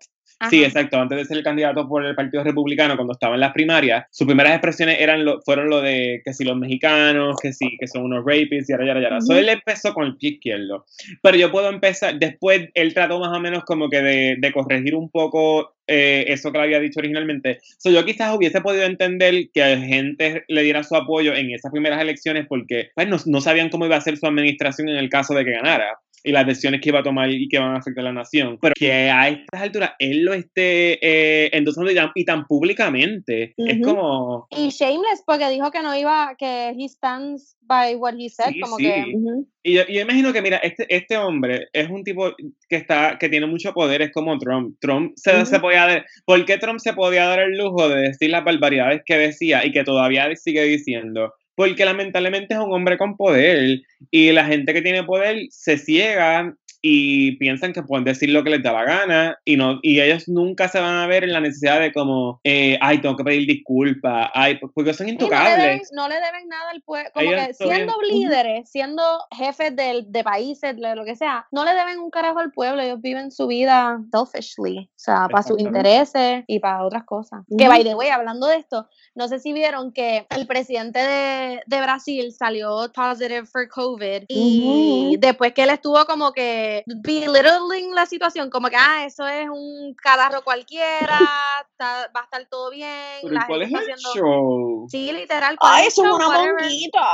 [0.50, 1.00] Sí, exacto.
[1.00, 4.28] Antes de ser el candidato por el Partido Republicano, cuando estaba en las primarias, sus
[4.28, 8.04] primeras expresiones eran lo, fueron lo de que si los mexicanos, que si que son
[8.04, 9.22] unos rapists, yara, yara, yara.
[9.22, 9.42] So, Ujú.
[9.42, 10.86] él empezó con el pie izquierdo.
[11.24, 14.96] Pero yo puedo empezar, después él trató más o menos como que de, de corregir
[14.96, 17.60] un poco eh, eso que le había dicho originalmente.
[17.80, 22.00] So, yo quizás hubiese podido entender que gente le diera su apoyo en esas primeras
[22.02, 25.34] elecciones porque pues, no, no sabían cómo iba a ser su administración en el caso
[25.34, 28.02] de que ganara y las decisiones que iba a tomar y que van a afectar
[28.02, 28.58] a la nación.
[28.62, 33.54] Pero que a estas alturas él lo esté eh, endosando y tan, y tan públicamente,
[33.56, 34.48] es como...
[34.52, 38.60] Y Shameless porque dijo que no iba, que he stands by what he said, Sí,
[38.60, 38.84] como sí.
[38.84, 39.48] que Ujú.
[39.64, 42.34] Y yo, yo imagino que, mira, este, este hombre es un tipo
[42.70, 44.78] que está que tiene mucho poder, es como Trump.
[44.80, 45.46] Trump se, Ujú.
[45.46, 46.06] se podía.
[46.26, 49.72] ¿Por qué Trump se podía dar el lujo de decir las barbaridades que decía y
[49.72, 51.34] que todavía sigue diciendo?
[51.58, 53.82] Porque lamentablemente es un hombre con poder
[54.12, 58.52] y la gente que tiene poder se ciega y piensan que pueden decir lo que
[58.52, 61.40] les da la gana y no y ellos nunca se van a ver en la
[61.40, 65.24] necesidad de como eh, ay tengo que pedir disculpas ay porque son y no le,
[65.26, 69.02] intocables deben, no le deben nada al pueblo, como Ellos que siendo líderes, siendo
[69.36, 72.82] jefes del- de, países, de lo que sea, no le deben un carajo al pueblo,
[72.82, 77.42] ellos viven su vida selfishly, o sea, para sus intereses y para otras cosas.
[77.58, 77.74] Que Ujú.
[77.74, 81.82] by the way, hablando de esto, no sé si vieron que el presidente de, de
[81.82, 88.50] Brasil salió positive for COVID y después que él estuvo como que belittling la situación,
[88.50, 91.18] como que, ah, eso es un cadarro cualquiera,
[91.72, 94.28] está- va a estar todo bien, pero la ¿cuál es gente el está haciendo...
[94.30, 94.88] show?
[94.90, 95.58] Sí, literal.
[95.60, 96.54] ¿cuál Ay, es eso el es una Whatever.
[96.62, 97.08] monguita.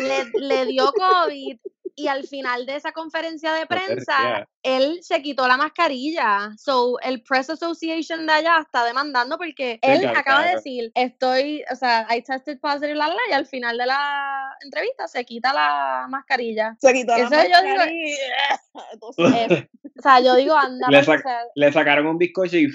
[0.00, 1.58] Le, le dio COVID
[1.96, 6.50] y al final de esa conferencia de prensa, él se quitó la mascarilla.
[6.56, 10.56] So, el Press Association de allá está demandando porque él claro, acaba de claro.
[10.58, 15.08] decir, estoy, o sea, I tested positive, la, la, y al final de la entrevista
[15.08, 16.76] se quita la mascarilla.
[16.80, 18.60] Se quitó la Eso yo digo- mascarilla.
[18.92, 19.68] Entonces, Eh,
[20.00, 22.68] o sea, yo digo, anda, Le porque, sac- o sea, Le sacaron un bizcocho y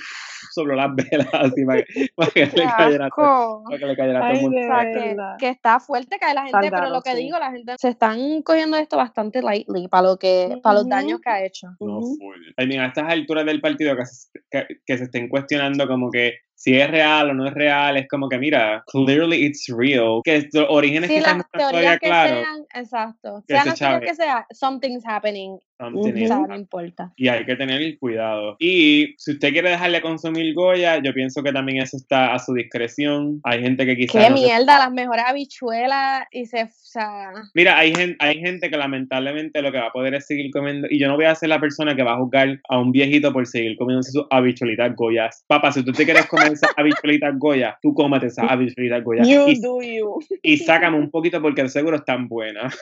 [0.52, 3.96] sopló las velas así para que, para que qué le cayera todo, para que le
[3.96, 4.58] cayera todo el mundo.
[4.58, 7.18] O sea, que, está fuerte cae la gente, pero lo que sí.
[7.18, 11.20] digo, la gente se están cogiendo esto bastante lightly para lo que, para los daños
[11.20, 11.70] que ha hecho.
[11.80, 12.38] No, full.
[12.60, 16.12] I mean, a estas alturas del partido que se, que, que se estén cuestionando como
[16.12, 20.22] que si es real o no es real, es como que mira, clearly it's real.
[20.24, 22.44] Que los orígenes las no están todavía que claros.
[22.44, 27.12] sean, exacto, que sean se las que sea, something's happening, something o sea, no importa.
[27.18, 28.56] Y hay que tener cuidado.
[28.60, 32.54] Y si usted quiere dejarle consumir Goya, yo pienso que también eso está a su
[32.54, 33.42] discreción.
[33.44, 34.24] Hay gente que quizás...
[34.24, 38.40] Qué no se- mierda, las mejores habichuelas y se, o sea, Mira, hay gente, hay
[38.40, 40.88] gente que lamentablemente lo que va a poder es seguir comiendo.
[40.90, 43.32] Y yo no voy a ser la persona que va a juzgar a un viejito
[43.34, 45.44] por seguir comiéndose sus habichuelitas Goyas.
[45.48, 49.24] Papá, si tú te quieres comer esas habichuelitas Goya, tú cómete esas habichuelitas Goya.
[49.24, 50.20] You Y, do you.
[50.42, 52.78] y sácame un poquito porque de seguro están buenas.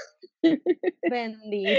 [1.09, 1.70] bendito.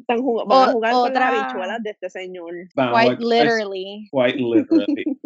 [0.00, 2.52] Están van a jugar con las otra- habichuelas de este señor.
[2.74, 4.08] Vamos, Quite pues, literally.
[4.10, 5.04] Quite literally.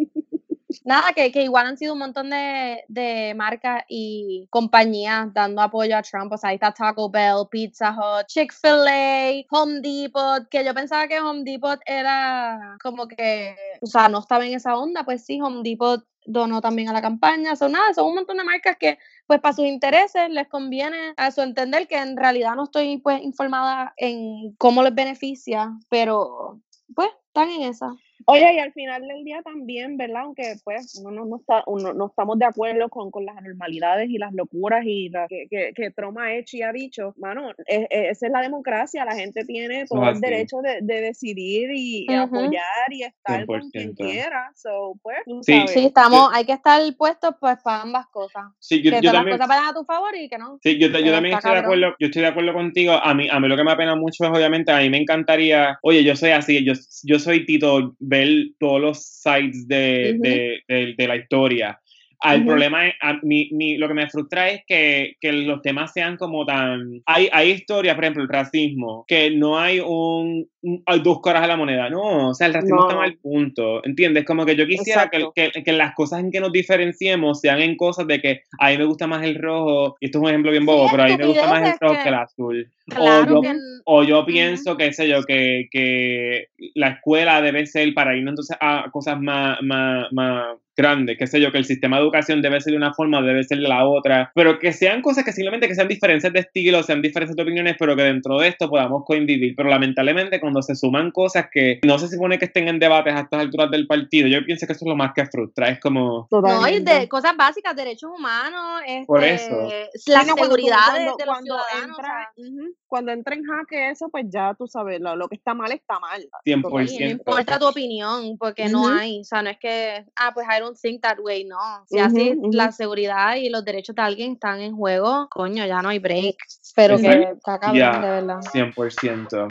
[0.87, 5.97] nada, que, que igual han sido un montón de, de marcas y compañías dando apoyo
[5.97, 6.31] a Trump.
[6.31, 11.19] O sea, ahí está Taco Bell, Pizza Hut, Chick-fil-A, Home Depot, que yo pensaba que
[11.19, 15.61] Home Depot era como que, o sea, no estaba en esa onda, pues sí, Home
[15.61, 17.55] Depot donó también a la campaña.
[17.57, 21.31] Son nada, son un montón de marcas que, pues, para sus intereses les conviene a
[21.31, 26.61] su entender que en realidad no estoy, pues, informada en cómo les beneficia, pero,
[26.95, 27.91] pues, están en esa.
[28.29, 30.23] Oye, y al final del día también, ¿verdad?
[30.23, 34.17] Aunque pues uno no, está, uno, no estamos de acuerdo con, con las anormalidades y
[34.17, 37.87] las locuras y la, que, que, que Trump ha hecho y ha dicho, mano, es-
[37.89, 41.69] es- esa es la democracia, la gente tiene todo es el derecho de, de decidir
[41.73, 42.21] y Ujú.
[42.35, 43.95] apoyar y estar con quien 100%.
[43.95, 44.51] quiera.
[44.55, 45.53] So, pues, Sí.
[45.53, 45.71] sabes.
[45.71, 48.43] Sí, estamos, hay que estar puestos, pues, para ambas cosas.
[48.59, 50.59] Sí, yo, que yo también, las cosas vayan a tu favor y que no.
[50.61, 51.63] Sí, yo, ta- yo también estoy de cabrón.
[51.79, 52.91] acuerdo, yo estoy de acuerdo contigo.
[52.91, 55.79] A mí, a mí lo que me apena mucho es obviamente, a mí me encantaría,
[55.81, 56.73] oye, yo soy así, yo,
[57.03, 60.21] yo soy Tito, ver todos los sites de, Ujú.
[60.23, 61.79] de, de- de la historia.
[62.23, 62.47] El Ujú.
[62.47, 66.17] problema es, a mí- mi- lo que me frustra es que, que los temas sean
[66.17, 67.01] como tan...
[67.05, 71.43] Hay, hay historias, por ejemplo, el racismo, que no hay un, un- hay dos caras
[71.43, 74.25] a la moneda, no, o sea, el racismo No, está mal punto, ¿entiendes?
[74.25, 77.77] Como que yo quisiera que, que, que las cosas en que nos diferenciemos sean en
[77.77, 80.49] cosas de que a mí me gusta más el rojo, y esto es un ejemplo
[80.51, 82.71] bien Sí, bobo, pero a mí me gusta más el rojo que- el azul.
[82.87, 83.51] Claro o yo,
[83.85, 88.57] o yo pienso, qué sé yo, que, que la escuela debe ser para irnos entonces
[88.59, 92.61] a cosas más, más, más grandes, qué sé yo, que el sistema de educación debe
[92.61, 95.67] ser de una forma, debe ser de la otra, pero que sean cosas que simplemente
[95.67, 99.03] que sean diferencias de estilo, sean diferencias de opiniones, pero que dentro de esto podamos
[99.05, 99.55] convivir.
[99.57, 103.21] Pero lamentablemente cuando se suman cosas que no se supone que estén en debates a
[103.21, 106.27] estas alturas del partido, yo pienso que eso es lo más que frustra, es como...
[106.31, 109.69] No, y de cosas básicas, derechos humanos, Por este, eso.
[110.07, 111.97] la seguridad de- los cuando ciudadanos.
[111.97, 115.27] o entra, sea, ujú, cuando entra en jaque eso, pues ya tú sabes, lo, lo
[115.27, 116.27] que está mal está mal.
[116.45, 116.87] 100%.
[116.87, 118.89] sí, no importa tu opinión, porque no Ujú.
[118.89, 121.57] hay, o sea, no es que, ah, pues I don't think that way, no.
[121.87, 122.49] Si así Ujú, ujú.
[122.53, 126.37] la seguridad y los derechos de alguien están en juego, coño, ya no hay break.
[126.75, 127.35] Pero que Exacto.
[127.35, 127.99] está cabrón, Ya.
[127.99, 128.39] de verdad.
[128.41, 129.47] 100%.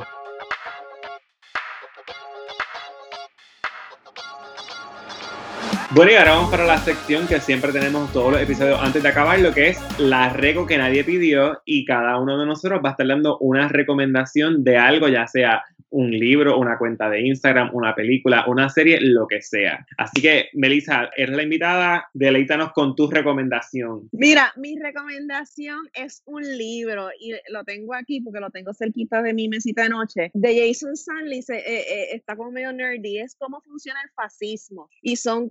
[5.93, 9.09] Bueno, y ahora vamos para la sección que siempre tenemos todos los episodios antes de
[9.09, 12.91] acabar, lo que es la reco que nadie pidió y cada uno de nosotros va
[12.91, 17.71] a estar dando una recomendación de algo, ya sea un libro, una cuenta de Instagram,
[17.73, 19.87] una película, una serie, lo que sea.
[19.99, 24.09] Así que, Melissa, eres la invitada, deleítanos con tu recomendación.
[24.13, 29.33] Mira, mi recomendación es un libro y lo tengo aquí porque lo tengo cerquita de
[29.35, 30.31] mi mesita de noche.
[30.35, 34.89] De Jason Stanley, se- eh, eh, está como medio nerdy, es cómo funciona el fascismo
[35.03, 35.51] y son Ay, me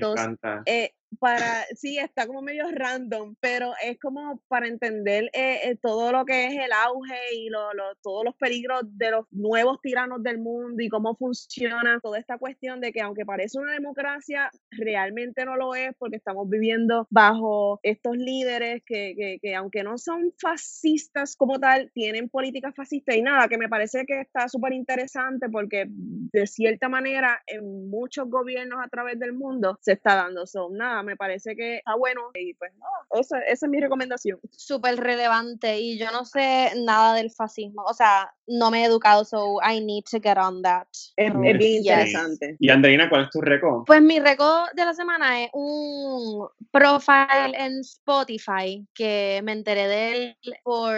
[0.00, 0.62] conceptos encanta.
[0.66, 6.12] eh, para, sí, está como medio random, pero es como para entender eh, eh, todo
[6.12, 10.22] lo que es el auge y lo, lo- todos los peligros de los nuevos tiranos
[10.22, 15.44] del mundo y cómo funciona toda esta cuestión de que aunque parece una democracia, realmente
[15.44, 20.32] no lo es porque estamos viviendo bajo estos líderes que, que, que aunque no son
[20.40, 25.48] fascistas como tal, tienen políticas fascistas y nada, que me parece que está súper interesante
[25.48, 30.46] porque de cierta manera en muchos gobiernos a través del mundo se está dando.
[30.46, 34.40] So, nada, me parece que está bueno y pues nada, esa, esa es mi recomendación.
[34.50, 39.24] Súper relevante y yo no sé nada del fascismo, o sea, no me he educado,
[39.24, 40.88] so I need to get on that.
[41.16, 41.92] Es, So, es bien yes.
[41.92, 42.56] interesante.
[42.58, 43.84] Y Andreina, ¿cuál es tu reco?
[43.86, 50.12] Pues mi récord de la semana es un profile en Spotify que me enteré de
[50.12, 50.96] él por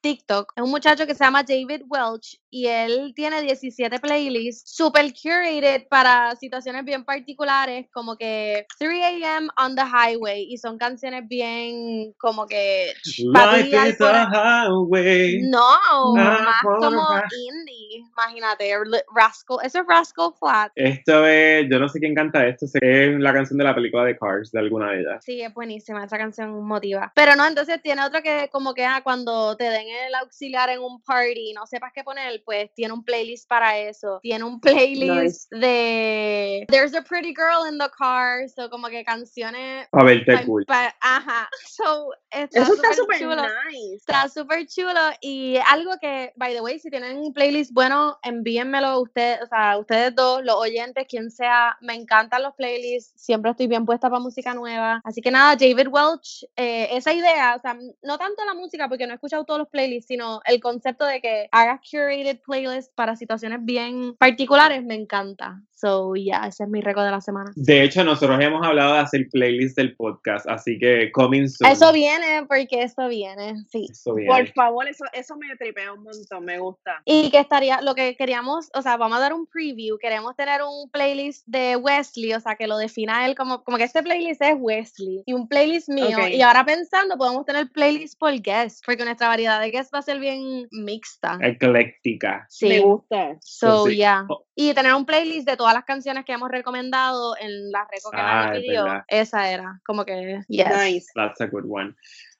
[0.00, 0.52] TikTok.
[0.56, 5.86] Es un muchacho que se llama David Welch y él tiene 17 playlists super curated
[5.88, 9.35] para situaciones bien particulares como que 3 a.m.
[9.58, 15.40] on the highway y son canciones bien como que Life is a highway.
[15.42, 18.72] No, más como indie, imagínate,
[19.14, 20.72] Rascal, eso es Rascal Flat.
[20.74, 23.74] Esto es, yo no sé quién canta esto, sé que es la canción de la
[23.74, 25.24] película de Cars, de alguna de ellas.
[25.24, 27.12] Sí, es buenísima, esa canción motiva.
[27.14, 30.80] Pero no, entonces tiene otra que como que ah, cuando te den el auxiliar en
[30.80, 34.20] un party no sepas qué poner, pues tiene un playlist para eso.
[34.22, 39.88] Tiene un playlist de There's a pretty girl in the car, so como que canciones
[39.92, 40.64] A verte pa- cool.
[41.00, 41.48] ajá.
[41.68, 43.42] So, está Eso está súper súper chulo.
[43.70, 43.94] nice.
[43.96, 49.00] Está súper chulo y algo que, by the way, si tienen un playlist bueno, envíenmelo
[49.00, 53.66] ustedes, o sea, ustedes dos, los oyentes, quien sea, me encantan los playlists, siempre estoy
[53.66, 55.00] bien puesta para música nueva.
[55.04, 59.06] Así que nada, David Welch, eh, esa idea, o sea, no tanto la música, porque
[59.06, 63.16] no he escuchado todos los playlists, sino el concepto de que hagas curated playlists para
[63.16, 65.60] situaciones bien particulares, me encanta.
[65.74, 67.52] So, yeah, ese es mi récord de la semana.
[67.54, 71.70] De hecho, nosotros hemos hablado de hacer hacer playlist del podcast, así que coming soon.
[71.70, 73.86] Eso viene porque eso viene, sí.
[73.90, 74.30] Eso viene.
[74.30, 77.02] Por favor, eso, eso me tripea un montón, me gusta.
[77.04, 80.60] Y que estaría, lo que queríamos, o sea, vamos a dar un preview, queremos tener
[80.62, 84.42] un playlist de Wesley, o sea, que lo defina él como, como que este playlist
[84.42, 86.06] es Wesley y un playlist mío.
[86.18, 86.28] Ok.
[86.30, 90.02] Y ahora pensando, podemos tener playlist por guest, porque nuestra variedad de guests va a
[90.02, 91.38] ser bien mixta.
[91.40, 92.46] Ecléctica.
[92.48, 92.68] Sí.
[92.68, 93.36] Me gusta.
[93.40, 93.96] So, Pues sí.
[93.98, 94.26] yeah.
[94.28, 94.44] Oh.
[94.58, 98.16] Y tener un playlist de todas las canciones que hemos recomendado en la reco que
[98.18, 99.04] Ah, nadie es pidió.
[99.08, 100.68] Esa era, como que, yes.
[100.68, 101.06] Nice.
[101.14, 101.94] That's a good one.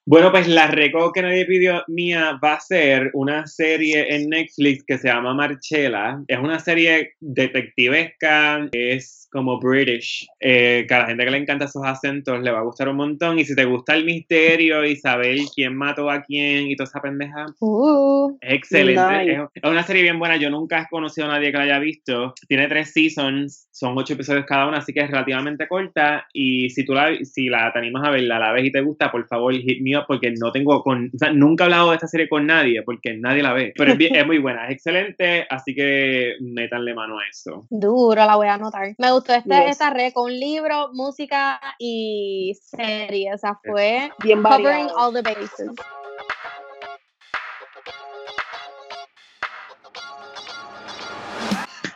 [0.09, 4.85] Bueno, pues la reco que nadie pidió mía va a ser una serie en Netflix
[4.85, 6.23] que se llama Marchela.
[6.29, 11.65] Es una serie detectivesca, es como British, eh, que a la gente que le encanta
[11.65, 13.41] esos acentos le va a gustar un montón.
[13.41, 17.01] Y si te gusta el misterio y saber quién mató a quién y toda esa
[17.01, 19.03] pendeja, Uh, es excelente.
[19.03, 19.49] Nice.
[19.55, 20.37] Es, una serie bien buena.
[20.37, 22.33] Yo nunca he conocido a nadie que la haya visto.
[22.47, 26.29] Tiene tres seasons, son ocho episodios cada una, así que es relativamente corta.
[26.33, 29.11] Y si tú la, si la te animas a verla, la ves y te gusta,
[29.11, 32.07] por favor, hit me porque no tengo con, o sea, nunca he hablado de esta
[32.09, 33.73] serie con nadie, porque nadie la ve.
[33.77, 37.67] Pero es, bien- es muy buena, es excelente, así que métanle mano a eso.
[37.71, 38.95] duro, la voy a anotar.
[38.99, 39.71] Me gustó este, Yes.
[39.71, 43.33] esta reco, un libro, música y serie.
[43.35, 44.97] O sea, fue Bien covering variado.
[44.99, 45.71] all the bases.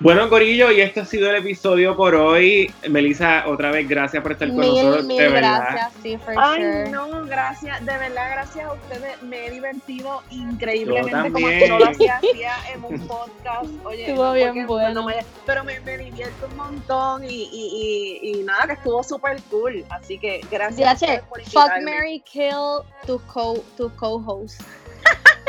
[0.03, 2.73] Bueno, Corillo, y este ha sido el episodio por hoy.
[2.89, 5.05] Melissa, otra vez, gracias por estar con Mil, nosotros.
[5.05, 5.61] mil de verdad.
[5.73, 6.89] gracias, sí, for Ay, sure.
[6.89, 9.23] no, gracias, de verdad, gracias a ustedes.
[9.23, 13.67] Me he divertido increíblemente como que no lo hacía, hacía en un podcast.
[13.85, 14.95] Oye, Estuvo no bien bueno.
[15.03, 19.03] no me- pero me, me divierto un montón y, y, y, y nada, que estuvo
[19.03, 19.85] súper cool.
[19.91, 21.71] Así que gracias ustedes por fuck.
[21.85, 24.63] Mary, kill tu co tu co-host.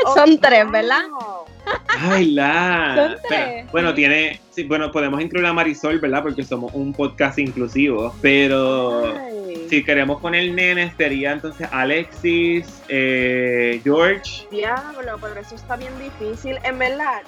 [0.04, 1.04] Oh, Son tres, ¿verdad?
[1.10, 1.44] wow.
[1.88, 3.16] Ay, la.
[3.28, 4.40] Pero, bueno, tiene.
[4.50, 6.22] Sí, bueno, podemos incluir a Marisol, ¿verdad?
[6.22, 8.14] Porque somos un podcast inclusivo.
[8.20, 14.46] Pero Ay, si queremos poner nenes, sería entonces Alexis, eh, George.
[14.50, 16.58] Diablo, pero eso está bien difícil.
[16.64, 17.22] En verdad,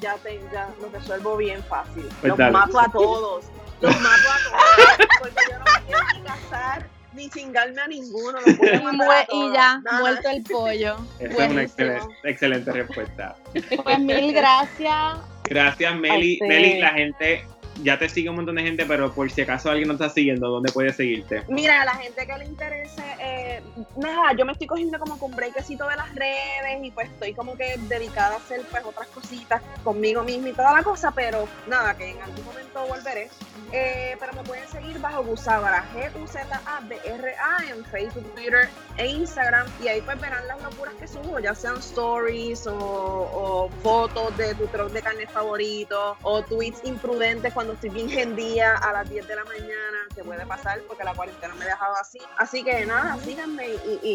[0.00, 2.04] ya, te, ya lo resuelvo bien fácil.
[2.20, 2.52] Pues Los dale.
[2.52, 3.44] mato a todos.
[3.80, 5.08] Los mato a todos.
[5.20, 8.38] Porque yo no me quiero ni casar ni cingarme a ninguno.
[8.44, 10.00] Voy a Y, a ya, Nada.
[10.00, 10.96] muerto el pollo.
[11.18, 13.36] Esa es una excelente, excelente respuesta.
[13.82, 15.18] Pues mil gracias.
[15.44, 16.38] Gracias, Meli.
[16.42, 17.44] Meli, la gente.
[17.82, 20.48] Ya te sigue un montón de gente, pero por si acaso alguien no está siguiendo,
[20.48, 21.42] ¿dónde puede seguirte?
[21.48, 23.62] Mira, a la gente que le interese, eh,
[23.96, 27.56] nada, yo me estoy cogiendo como con breakcito de las redes y pues estoy como
[27.56, 31.96] que dedicada a hacer pues otras cositas conmigo misma y toda la cosa, pero nada,
[31.96, 33.28] que en algún momento volveré.
[33.72, 40.00] Eh, pero me pueden seguir bajo Gusabara, G-U-Z-A-B-R-A en Facebook, Twitter e Instagram y ahí
[40.02, 44.92] pues verán las locuras que subo, ya sean stories o, o fotos de tu troc
[44.92, 49.44] de carne favorito o tweets imprudentes cuando estoy bien gendía a las 10 de la
[49.44, 52.18] mañana, que puede pasar porque la cuarentena me dejaba así.
[52.36, 54.08] Así que nada, síganme y, y,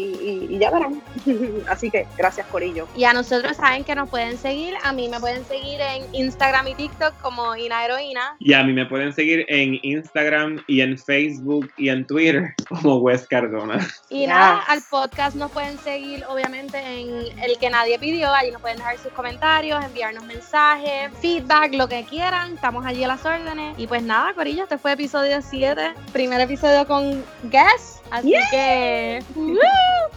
[0.50, 1.02] y- y ya verán.
[1.68, 2.86] así que gracias Corillo.
[2.94, 4.74] Y a nosotros saben que nos pueden seguir.
[4.84, 8.36] A mí me pueden seguir en Instagram y TikTok como Ina Heroína.
[8.38, 12.96] Y a mí me pueden seguir en Instagram y en Facebook y en Twitter como
[12.98, 13.78] Wes Cardona.
[14.08, 14.28] Y Yes.
[14.28, 18.32] nada, al podcast nos pueden seguir obviamente en el que nadie pidió.
[18.32, 22.54] Allí nos pueden dejar sus comentarios, enviarnos mensajes, feedback, lo que quieran.
[22.54, 23.78] Estamos allí a las órdenes.
[23.78, 25.94] Y pues nada, Corillo, este fue episodio 7.
[26.12, 28.00] Primer episodio con guests.
[28.10, 29.56] Así que ¡woo!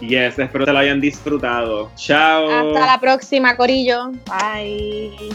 [0.00, 1.90] Yes, espero que lo hayan disfrutado.
[1.96, 2.50] Chao.
[2.50, 4.10] hasta la próxima, Corillo.
[4.26, 5.34] Bye.